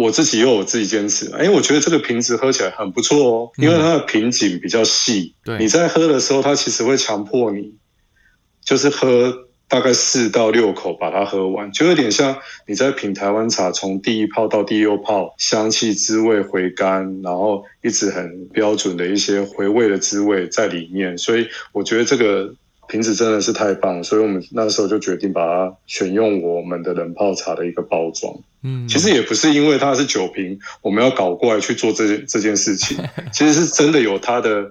[0.00, 7.74] 我自己又有自己坚持，哎，我觉得这个瓶子喝起来很不错哦，因为它的瓶颈比较细，对你在喝的时候，它其实会强迫你，
[8.64, 22.54] 就是喝大概四到六口把它喝完，就有点像你在品台湾茶，从第一泡到第六泡，香气、滋味回甘，然后一直很标准的一些回味的滋味在里面，所以我觉得这个。
[22.90, 28.34] 瓶子真的是太棒，所以我们那时候就决定把它选用我们的冷泡茶的一个包装。
[28.62, 32.98] 嗯，其实也不是因为它是酒瓶，我们要搞过来去做这件这件事情，
[33.32, 34.70] 其实是真的有它的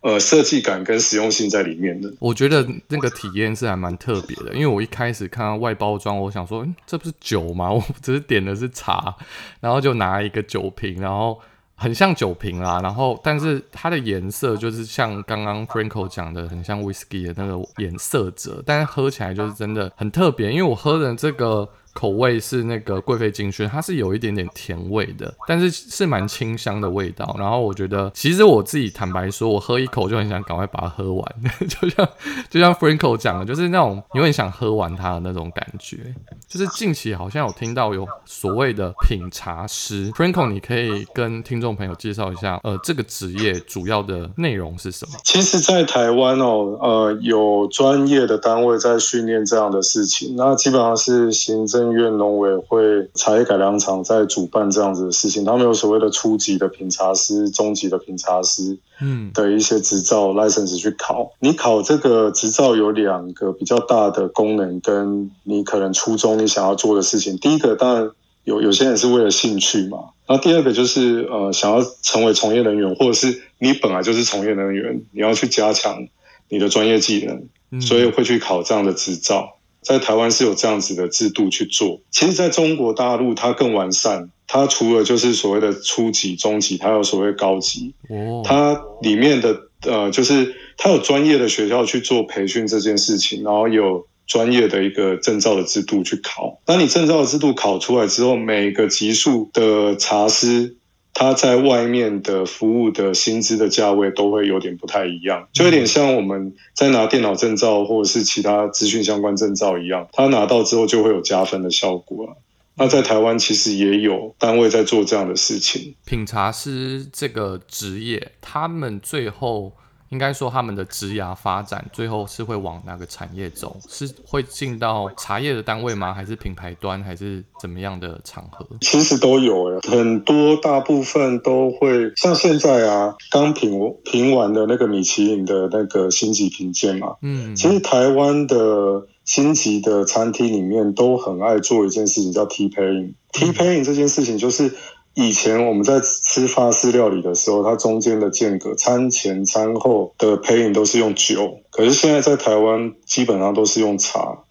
[0.00, 2.10] 呃设计感跟实用性在里面的。
[2.18, 7.70] 我觉得那个体验是还蛮特别的，因为我一开始看到外包装，我想说，嗯，这不是酒吗？
[7.70, 9.14] 我只是点的是茶，
[9.60, 11.38] 然后就拿一个酒瓶，然后。
[11.78, 21.66] 很像酒瓶啦，然后但是它的颜色就是像刚刚 Franco 讲的，很像 Whisky 的那个颜色者，但是喝起来就是真的很特别，因为我喝的这个。
[21.94, 27.34] 口味是那个贵妃金萱，它是有一点点甜味的，但是是蛮清香的味道。
[27.38, 31.34] 然后我觉得，其实我自己坦白说，我喝一口就很想赶快把它喝完，
[31.68, 32.08] 就像
[32.48, 36.14] 就像 Franco 讲的，就是那种有点想喝完它的那种感觉。
[36.46, 45.18] 就是近期好像有听到有所谓的品茶师，Franco，你可以跟听众朋友介绍一下，呃，这个职业主要的内容是什么？
[45.24, 51.87] 其实，在台湾哦，呃，有专业的单位在训练这样的事情，那基本上是行政。
[51.92, 61.32] 院农委会茶叶改良厂在主办这样子的事情，他们有所谓的初级的品茶师、中级的品茶师，嗯，的一些执照 license 去考。
[61.40, 67.36] 你考这个执照有两个比较大的功能，跟你可能初衷你想要做的事情。
[67.38, 68.10] 第一个当然
[68.44, 76.08] 有有些人是为了兴趣嘛，那第二个就是呃想要成为从业人员，或者是你本来就是从业人员，你要去加强
[76.48, 79.57] 你的专业技能，所以会去考这样的执照。
[79.80, 96.60] 在台湾是有这样子的制度去做，其实在中国大陆它更完善，它除了就是所谓的初级、中级，它有所谓高级，哦，它里面的呃就是它有专业的学校去做培训这件事情，然后有专业的一个证照的制度去考。
[96.64, 100.76] 当你证照的制度考出来之后，每个级数的茶师。
[101.14, 112.36] 他在外面的服务的薪资的价位都会有点不太一样，就有点像我们在拿电脑证照或者是其他资讯相关证照一样，他拿到之后就会有加分的效果
[112.76, 115.94] 那在台湾其实也有单位在做这样的事情。
[116.04, 119.72] 品茶师这个职业，他们最后。
[120.10, 123.76] 应该说他们的职涯发展最后是会往哪个产业走？
[123.88, 126.14] 是会进到茶叶的单位吗？
[126.14, 127.02] 还是品牌端？
[127.02, 128.66] 还是怎么样的场合？
[128.80, 137.16] 其实都有诶，很多大部分都会像现在啊，刚评评完的那个米其林的那个星级评鉴嘛。
[137.22, 143.12] 嗯，其实台湾的星级的餐厅里面都很爱做一件事情，叫 T pairing。
[143.32, 144.74] T pairing 这件事情就是。
[145.14, 154.44] 以前我们在吃法式料理的时候，它中间的间隔，餐前餐后的配饮都是用酒，可是现在在台湾基本上都是用茶，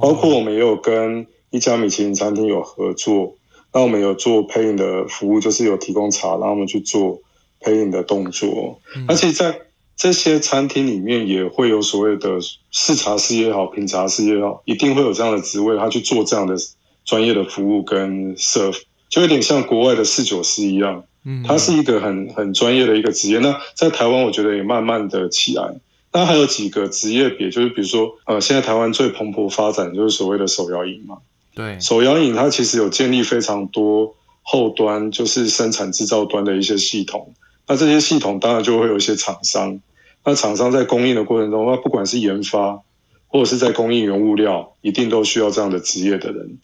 [0.00, 3.36] 包括我们也有跟一家米其林餐厅有合作，
[3.72, 7.20] 那我们有做配饮的服务，就是有提供茶，让我们去做
[7.60, 9.60] 配饮的动作，而且在
[9.96, 12.40] 这些餐厅里面也会有所谓的
[12.72, 16.56] 试茶师也好，品茶师也好，一定会有这样的职位，他去做这样的
[17.04, 18.80] 专业的服务跟 serve。
[19.08, 23.38] 就有点像国外的四九师一样，嗯，它是一个很很专业的一个职业。
[23.38, 25.74] 那在台湾，我觉得也慢慢的起来。
[26.12, 31.18] 那还有几个职业别，就是比如说，呃，现在台湾最蓬勃发展就是所谓的手摇饮嘛。
[31.54, 37.34] 对，手摇饮它其实有建立非常多后端，就是生产制造端的一些系统。
[37.66, 39.80] 那这些系统当然就会有一些厂商。
[40.24, 42.80] 那厂商在供应的过程中，那不管是研发
[43.26, 46.58] 或者是在供应原物料，一定都需要这样的职业的人。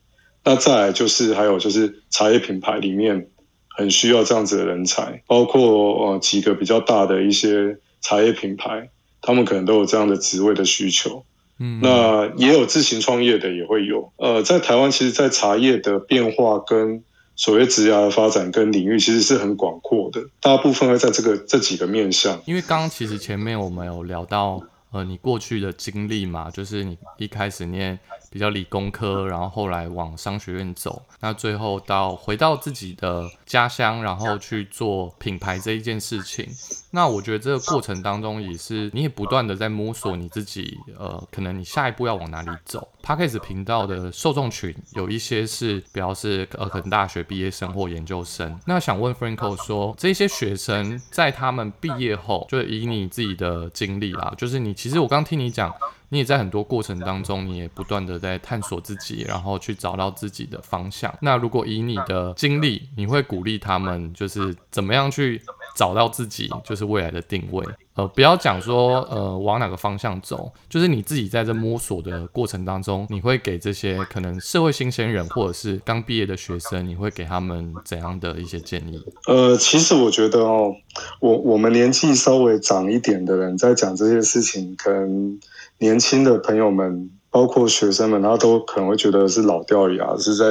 [0.45, 3.29] 那再来就是还有就是茶叶品牌里面
[3.77, 5.63] 很需要这样子的人才，包括
[6.07, 8.91] 呃几个比较大的一些茶叶品牌，
[9.23, 11.25] 他们可能都有这样的职位的需求。
[11.59, 14.13] 嗯，那也有自行创业的也会有。
[14.17, 17.03] 呃，在台湾其实，在茶叶的变化跟
[17.37, 22.41] 所谓职涯的发展跟领域，其实是很广阔的，大部分会在这个这几个面向。
[22.45, 24.61] 因为刚刚其实前面我们有聊到。
[24.95, 27.99] 呃，你过去的经历嘛，就是你一开始念
[28.31, 36.49] 比较理工科，然后后来往商学院走，那最后到回到自己的家乡，然后去做品牌这一件事情。
[36.93, 42.89] 那我觉得这个过程当中也是，你也不断的在摸索你自己，呃，可能你下一步要往哪里走。
[43.03, 48.59] p a r k e s 频道的受众群有一些是，比较是呃，可能大学毕业生或研究生。
[48.65, 55.75] 那想问 Franco 说，这些学生在他们毕业后，就以你自己的经历啦，就是你其实我刚听你讲。
[56.11, 61.13] 你也在很多过程当中，你也不断的在探索自己，然后去找到自己的方向。
[61.23, 65.43] 那如果以你的经历，你会鼓励他们就是怎么样去
[65.75, 67.65] 找到自己，就是未来的定位。
[67.95, 79.01] 呃，不要讲说呃往哪个方向走，就是你自己在这摸索的过程当中，你会给这些可能社会新鲜人或者是刚毕业的学生，你会给他们怎样的一些建议？
[79.29, 80.75] 呃，其实我觉得哦，
[81.21, 85.39] 我我们年纪稍微长一点的人在讲这些事情，可能
[85.79, 90.47] 年轻的朋友们，包括学生们，然后都可能会觉得是老掉牙，是在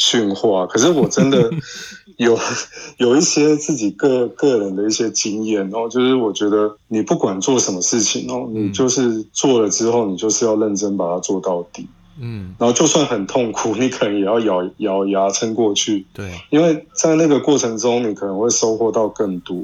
[0.00, 0.66] 训话。
[0.66, 1.50] 可是我真的。
[2.16, 2.38] 有
[2.98, 11.86] 有一些自己个个人的一些经验哦，就是我觉得你不管做什么事情哦，你就是做了之后，你就是要认真把它做到底，
[12.20, 19.56] 嗯，然后就算很痛苦， 你可能也要咬咬牙撑过去，对，因为在那个过程中，你可能会收获到更多。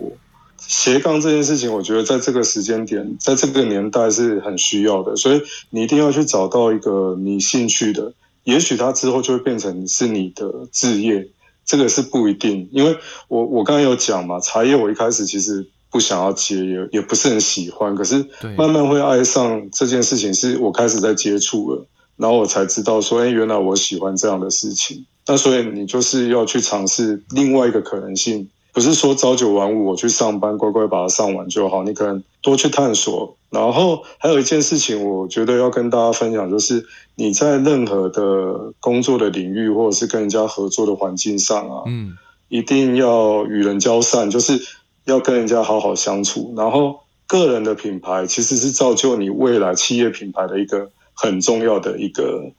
[0.57, 8.14] 斜杠这件事情，我觉得在这个时间点，在这个年代是很需要的，所以你一定要去找到一个你兴趣的，
[8.47, 11.29] 也许它之后就会变成是你的职业。
[11.65, 18.25] 这个是不一定，因为我我刚刚有讲嘛，茶叶我一开始其实不想要接，也也不是很喜欢，可是
[18.57, 21.85] 慢慢会爱上这件事情，是我开始在接触了，
[22.17, 25.05] 然后我才知道说，哎，原来我喜欢这样的事情。
[25.27, 28.49] 那所以你就是要去尝试另外一个可能性。
[28.73, 31.83] 不是说朝九晚五，我去上班乖乖把它上完就好。
[31.83, 36.85] 你可能多去探索，然后还有一件事情，我觉得要跟大家分享，就是
[37.15, 42.17] 你在任何的工作的领域，或者是跟人家合作的环境上啊，嗯，
[42.49, 44.61] 一定要与人交善，就是
[45.05, 46.53] 要跟人家好好相处。
[46.57, 52.53] 然后，个人的品牌其实是造就你未来企业品牌的一个很重要的一个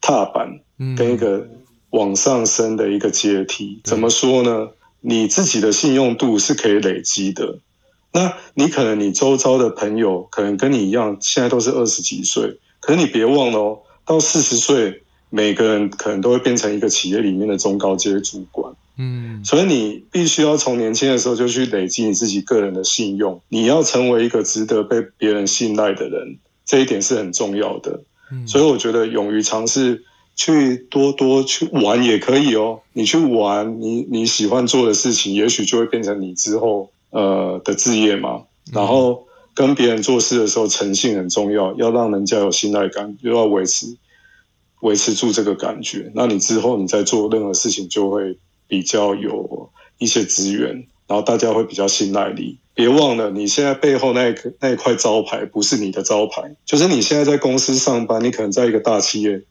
[0.00, 0.60] 踏板，
[0.96, 1.48] 跟一个
[1.90, 3.80] 往上升的一个阶梯。
[3.84, 4.68] 怎么说呢？
[5.00, 7.58] 你自己的信用度是可以累积的，
[8.14, 18.72] 那你可能你周遭的朋友可能跟你一样，现在都是二十几岁，可是你别忘了哦，到四十岁，每个人可能都会变成一个企业里面的中高阶主管。
[18.96, 28.00] 嗯，所以你必须要从年轻的时候就去累积你自己个人的信用，你要成为一个值得被别人信赖的人，这一点是很重要的。
[28.30, 30.04] 嗯，所以我觉得勇于尝试。
[30.36, 38.42] 去多多去玩也可以哦，你去玩你你喜欢做的事情，也许就会变成你之后呃的置业嘛。
[38.72, 43.86] 然后跟别人做事的时候，诚信很重要，要让人家有信赖感，又要维持
[44.80, 46.10] 维持住这个感觉。
[46.14, 52.58] 那你之后你在做任何事情，就会比较有一些资源，然后大家会比较信赖你。
[52.74, 59.42] 别忘了，你现在背后那一那一块招牌不是你的招牌，就是你现在在公司上班，你可能在一个大企业。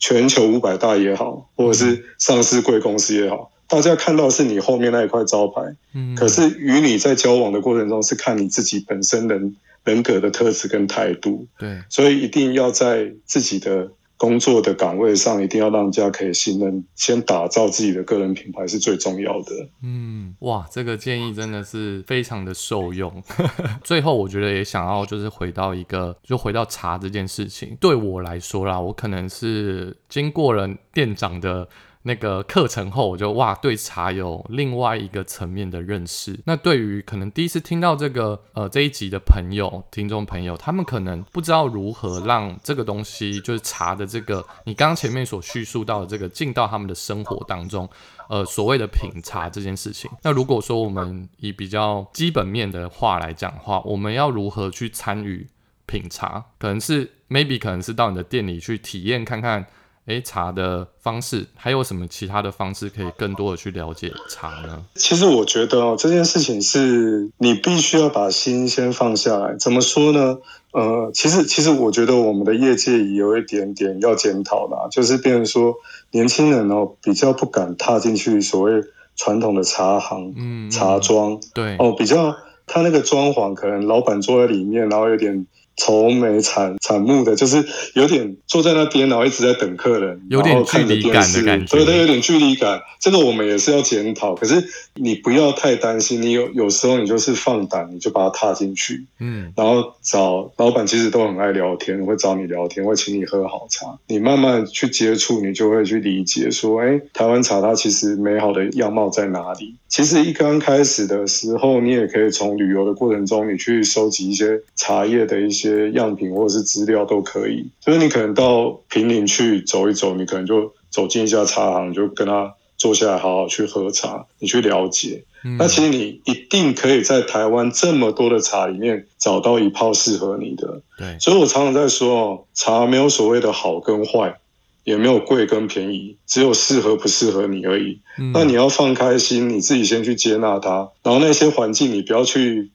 [0.00, 13.90] 全球五百大也好，或者是上市贵公司也好，大家看到是你后面那一块招牌，嗯，可是与你在交往的过程中，是看你自己本身人人格的特质跟态度，对，所以一定要在自己的。
[14.16, 19.68] 工作的岗位上，一定要让人家可以信任，先打造自己的个人品牌是最重要的。
[19.82, 23.22] 嗯，哇，这个建议真的是非常的受用。
[23.82, 31.68] 最后，我觉得也想要就是回到一个，就回到茶这件事情，对我来说啦，我可能是经过了店长的。
[32.06, 36.38] 那个课程后，我就哇，对茶有另外一个层面的认识。
[36.44, 47.88] 那对于可能第一次听到这个呃这一集的朋友、听众朋友，他们可能不知道如何让这个东西，就是茶的这个你刚前面所叙述到的这个进到他们的生活当中，
[48.28, 50.10] 呃，所谓的品茶这件事情。
[50.22, 55.46] 那如果说我们以比较基本面的话来讲话，我们要如何去参与
[55.86, 56.44] 品茶？
[56.58, 59.66] 可能是 maybe 可能是到你的店里去体验看看。
[60.06, 64.84] 诶，茶的方式还有什么其他的方式可以更多的去了解茶呢？
[64.96, 69.56] 其实我觉得哦，这件事情是你必须要把心先放下来。
[69.56, 70.36] 怎么说呢？
[70.72, 75.74] 呃，其实其实我觉得我们的业界也有一点点要检讨啦，就是变成说
[76.10, 78.82] 年轻人哦比较不敢踏进去所谓
[79.16, 82.36] 传统的茶行、嗯，茶庄，对哦，比较
[82.66, 85.46] 他那个装潢可能老板坐在里面，然后有点。
[85.76, 87.64] 愁眉惨惨目的，就是
[87.94, 92.80] 有点坐在那边，然后一直在等客人，有点距离感的感觉，对，他有点距离感。
[93.00, 94.64] 这个我们也是要检讨，可是
[94.94, 103.98] 你不要太担心，你有有时候你就是放胆，你就把它踏进去，嗯，然后找老板，其实都很爱聊天，会找你聊天，会请你喝好茶。
[104.06, 109.74] 你慢慢去接触，你就会去理解说，哎，台湾茶它其实美好的样貌在哪里？
[109.88, 115.63] 其实一刚开始的时候，你也可以从旅游的过程中，你去收集一些茶叶的一些。
[115.68, 125.24] 些样品或者是资料都可以，就是你可能到平林去走一走，你可能就走进一家茶行，就跟他坐下来好好去喝茶，你去了解。
[125.58, 130.80] 那其实你一定可以在台湾这么多的茶里面找到一泡适合你的。
[130.96, 134.38] 对，所以我常常在说哦，茶没有所谓的好跟坏，
[134.84, 138.00] 也没有贵跟便宜，只有适合不适合你而已。
[138.32, 142.70] 那你要放开心，你自己先去接纳它，然后那些环境你不要去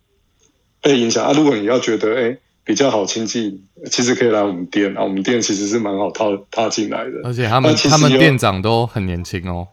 [0.82, 1.34] 被影响啊。
[1.34, 2.38] 如果你要觉得哎。
[2.70, 5.04] 比较好亲近，其实可以来我们店啊。
[5.04, 9.68] 我们店其实是蛮好踏踏进来的，而且他们他们店长都很年轻哦。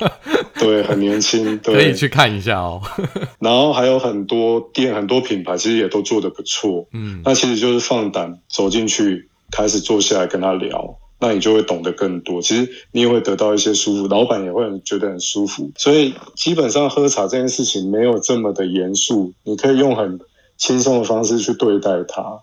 [0.60, 2.82] 对，很年轻， 可以去看一下哦。
[3.40, 6.86] 然后还有很多店、很多品牌，其实也都做得不错。
[6.92, 12.42] 嗯，那其实就是放胆走进去，开始坐下来跟他聊，那你就会懂得更多。
[12.42, 15.72] 其实你也会得到一些舒服，老板也会觉得很舒服。
[15.78, 20.20] 所以基本上喝茶这件事情没有这么的严肃，你可以用很。
[20.56, 22.40] 轻松的方式去对待它。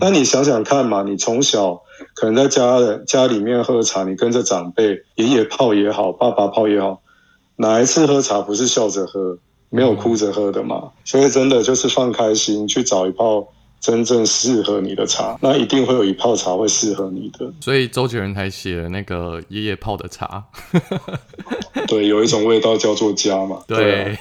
[0.00, 1.80] 那你想想看嘛，你从小
[2.14, 7.00] 可能在家人家里面喝茶，你跟着长辈爷爷泡也好，爸爸泡也好，
[7.54, 9.38] 哪一次喝茶不是笑着喝，
[9.70, 10.90] 没有哭着喝的嘛？
[11.04, 13.46] 所以真的就是放开心去找一泡
[13.80, 17.48] 真正适合你的茶，那一定会有一泡茶会适合你的。
[17.60, 20.44] 所以周杰伦才写了那个爷爷泡的茶。
[21.86, 23.62] 对，有一种味道叫做家嘛。
[23.68, 24.18] 对。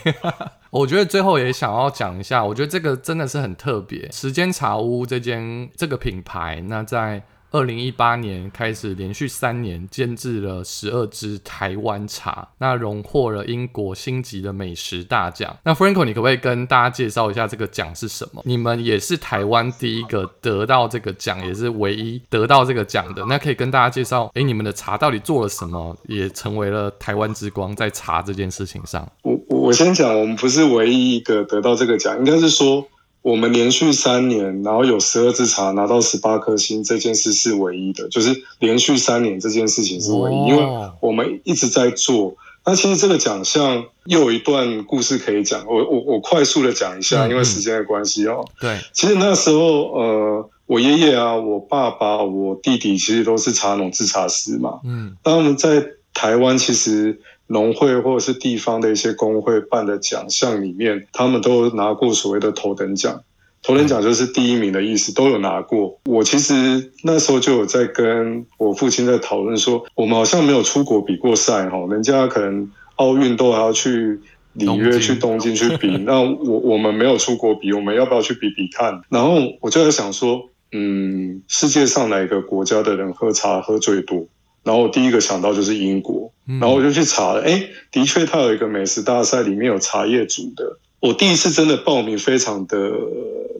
[0.78, 4.10] 我觉得最后也想要讲一下，我觉得这个真的是很特别。
[4.12, 7.24] 时间茶屋这间这个品牌，那在。
[7.52, 15.56] 二零一八年开始，连续三年监制了十二支台湾茶，那荣获了英国星级的美食大奖。
[15.64, 18.42] 那 Franco，你可不可以跟大家介绍一下这个奖是什么？
[18.46, 23.24] 你们也是台湾第一个得到这个奖，也是唯一得到这个奖的。
[23.28, 29.10] 那可以跟大家介绍，哎，你们的茶到底做了什么，也成为了台湾之光在茶这件事情上。
[29.58, 32.88] 我先讲，我们不是唯一一个得到这个奖，应该是说。
[33.24, 40.64] 我们连续三年，然后有十二支茶拿到十八颗星，这件事是唯一的，就是连续三年这件事情是唯一，因为
[41.02, 42.38] 我们一直在做。
[42.66, 48.46] 那其实这个奖项又有一段故事可以讲，我我我快速的讲一下，因为时间的关系哦。
[48.62, 54.80] 对，其实那时候呃，我爷爷啊，我爸爸，我弟弟其实都是茶农制茶师嘛。
[54.86, 55.84] 嗯，当我们在
[56.14, 57.20] 台湾其实。
[57.48, 63.22] 农会或者是地方的一些工会办的奖项里面，他们都拿过所谓的头等奖。
[63.64, 66.00] 头等奖就是第一名的意思，都有拿过。
[66.06, 74.20] 我其实那时候就有在跟我父亲在讨论说，我们好像没有出国比过赛哈，人家可能奥运都还要去
[74.54, 79.02] 里约、去东京去比，那我我们没有出国比，我们要不要去比比看？
[79.10, 84.28] 然后我就在想说，嗯，世界上哪个国家的人喝茶喝最多？
[84.68, 90.78] 然后我第一个想到就是英国，然后我就去查了，哎，的确它有一个美食大赛，里面有茶叶组的。
[91.00, 92.92] 我第一次真的报名非常的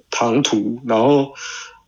[0.10, 1.32] 唐突，然后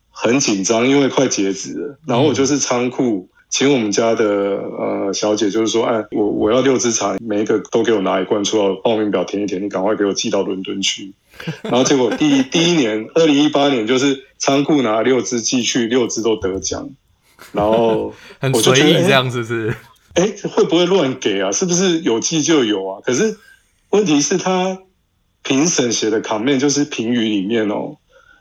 [0.10, 2.00] 很紧张，因为快截止了。
[2.08, 11.14] 然后我就是仓库请我们家的呃小姐，就是说，哎，我我要六支茶，每一个都给我拿一罐出来，报名表填一填，你赶快给我寄到伦敦去。
[11.64, 16.90] 然后结果第一第一年，二零一八年就是仓库拿六支寄去，六支都得奖。
[17.52, 19.76] 然后 很随意这样，是不是？
[20.16, 21.52] 哎，会不会乱给啊？
[21.52, 23.02] 是不是有记就有啊？
[23.04, 23.38] 可是
[23.90, 24.80] 问题是，他
[25.44, 27.98] 评审写的 comment 就是评语里面哦，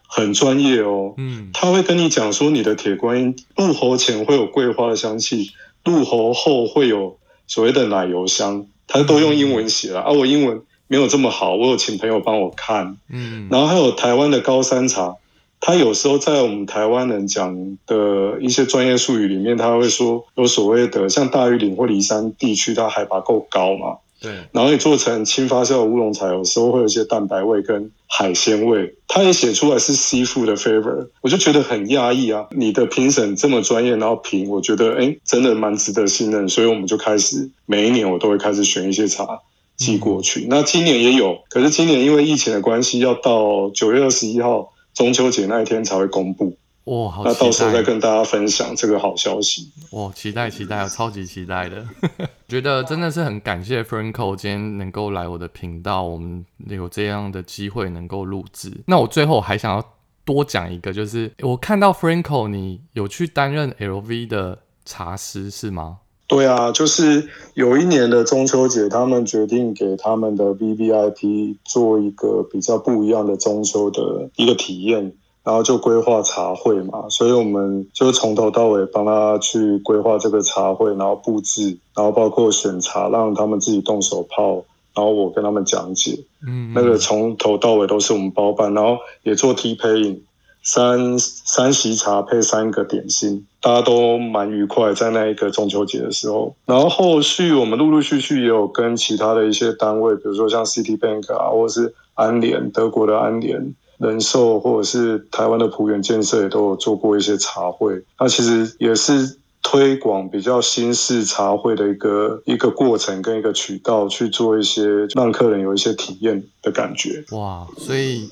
[0.08, 1.14] 很专业哦。
[1.18, 5.52] 嗯，他会跟你讲说，你的铁观音入喉前会有桂花的香气，
[5.84, 10.00] 入喉后会有所谓的奶油香，他都用英文写了。
[10.00, 12.96] 啊我英文没有这么好，我有请朋友帮我看。
[13.10, 15.14] 嗯，然后还有台湾的高山茶。
[15.60, 23.96] 他有时候在我们台湾人讲的一些专业术语里面，他会说有所谓的像大玉岭或离山地区，它海拔够高嘛？
[24.20, 24.32] 对。
[24.52, 28.94] 然后你做成轻发酵的乌龙茶，有时候会有一些蛋白味跟海鲜味。
[29.08, 32.46] 他也写出来是 seafood 的 flavor，我就觉得很讶异啊！
[32.52, 36.48] 你的评审这么专业，然后评，我觉得哎，真的蛮值得信任。
[36.48, 39.40] 所以我们就开始每一年我都会开始选一些茶
[39.76, 40.46] 寄过去。
[40.48, 44.72] 那今年也有，可是今年因为疫情的关系，要到九月二十一号。
[44.98, 51.86] 中秋节那一天才会公布哇，好那到时候再跟大家分享这个好消息哇，期待期待，超级期待的，
[52.48, 58.72] 觉得真的是很感谢 Franco 今天能够来我的频道，我们有这样的机会能够录制。
[58.86, 59.84] 那我最后还想要
[60.24, 65.98] 多讲一个，就是我看到 Franco 你有去担任 LV 的茶师是吗？
[66.28, 84.56] 对啊，就是有一年的中秋节，他们决定给他们的 V V I P 做一个比较不一样的中秋的一个体验，然后就规划茶会嘛，所以我们就从头到尾帮他去规划这个茶会，然后布置，然后包括选茶，让他们自己动手泡，
[84.94, 90.18] 然后我跟他们讲解，嗯，那个从头到尾都是我们包办，然后也做 T paying，
[90.62, 96.54] 三三席茶配三个点心，大家都蛮愉快，在那一个中秋节的时候。
[96.66, 108.02] 然后后续我们陆陆续续也有跟其他的一些单位，比如说像 City Bank 啊，或者是安联德国的安联人寿，或者是台湾的普远建设，也都有做过一些茶会。
[108.18, 109.38] 那其实也是。
[109.70, 117.22] 推广比较新式茶会的一个一个过程跟一个渠道去做一些让客人有一些体验的感觉。
[117.32, 118.30] 哇，所以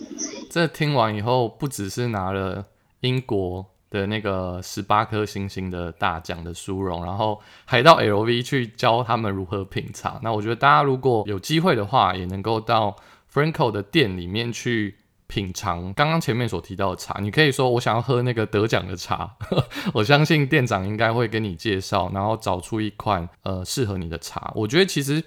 [0.49, 2.64] 这听完以后，不只是拿了
[3.01, 10.18] 英国的那个十八颗星星的大奖的殊荣，然后还到 LV 去教他们如何品茶。
[10.22, 12.97] 那我觉得大家如果有机会的话，也能够到
[13.30, 14.97] Franco 的店里面去。
[15.27, 19.37] 品尝刚刚前面所提到的茶，你可以说我想要喝那个得奖的茶，
[19.93, 24.53] 我相信店长应该会跟你介绍，然后找出一款呃适合你的茶。
[24.55, 25.22] 我觉得其实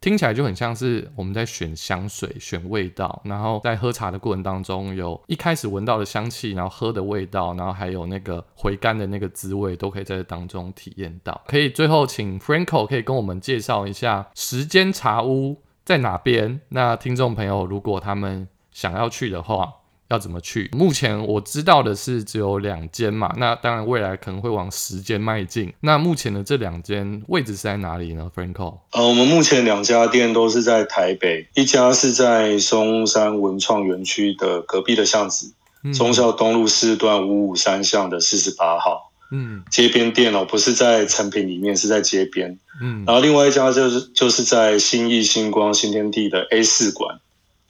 [0.00, 11.38] 听起来就很像是我们在选香水、选味道，然后在喝茶的过程当中，有一开始闻到的香气，然后喝的味道，然后还有那个回甘的那个滋味，都可以在这当中体验到。
[11.46, 16.60] 可以最后请 Franco 可以跟我们介绍一下时间茶屋在哪边？
[16.70, 19.72] 那听众朋友如果他们想要去的话，
[20.08, 20.68] 要怎么去？
[20.72, 25.72] 目前我知道的是只有两间嘛，那当然未来可能会往十间迈进。
[25.80, 28.78] 那目前的这两间位置是在哪里呢？Franco？
[28.90, 35.52] 呃，我们目前两家店都是在台北，一家是在松山文创园区的隔壁的巷子，
[35.94, 47.20] 忠孝东路四段五五三巷的四十八号，嗯，街边店哦，不是在成品里面，是在街边，嗯，然后另外一家就是就是在新义星光新天地的 A 四馆。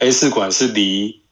[0.01, 1.22] A 四馆是离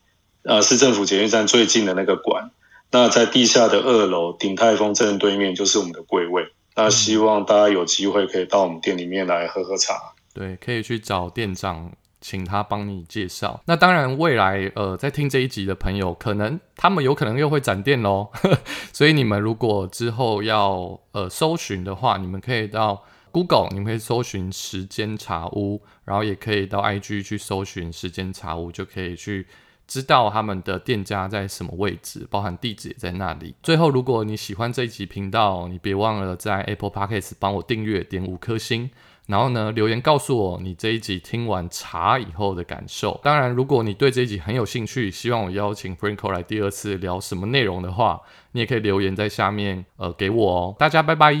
[0.43, 2.51] 呃市政府捷运站最近的那个馆，
[2.91, 6.53] 那在地下的二楼鼎泰丰正对面就是我们的柜位。
[6.75, 10.13] 那希望大家有机会可以到我们店里面来喝喝茶。
[10.35, 11.91] 对，可以去找店长，
[12.21, 13.61] 请他帮你介绍。
[13.65, 18.29] 那当然，未来呃在听这一集的朋友，可能他们有可能又会展店喽。
[18.93, 23.03] 所以你们如果之后要呃搜寻的话，你们可以到。
[23.31, 29.47] Google，你们可以搜寻时间茶屋，然后也可以到 IG 去搜寻时间茶屋，就可以去
[29.87, 33.55] 知道他们的店家在什么位置，包含地址也在那里。
[33.63, 38.91] 最后，如果你喜欢这一集频道，你别忘了在 Apple Podcast 帮我订阅，点五颗星，
[39.25, 43.19] 然后呢留言告诉我你这一集听完茶以后的感受。
[43.23, 48.21] 当然，如果你对这一集很有兴趣，希望我邀请 Franco 来第二次聊什么内容的话，
[48.51, 50.75] 你也可以留言在下面呃给我哦。
[50.77, 51.33] 大家拜拜，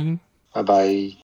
[0.51, 1.28] 拜拜。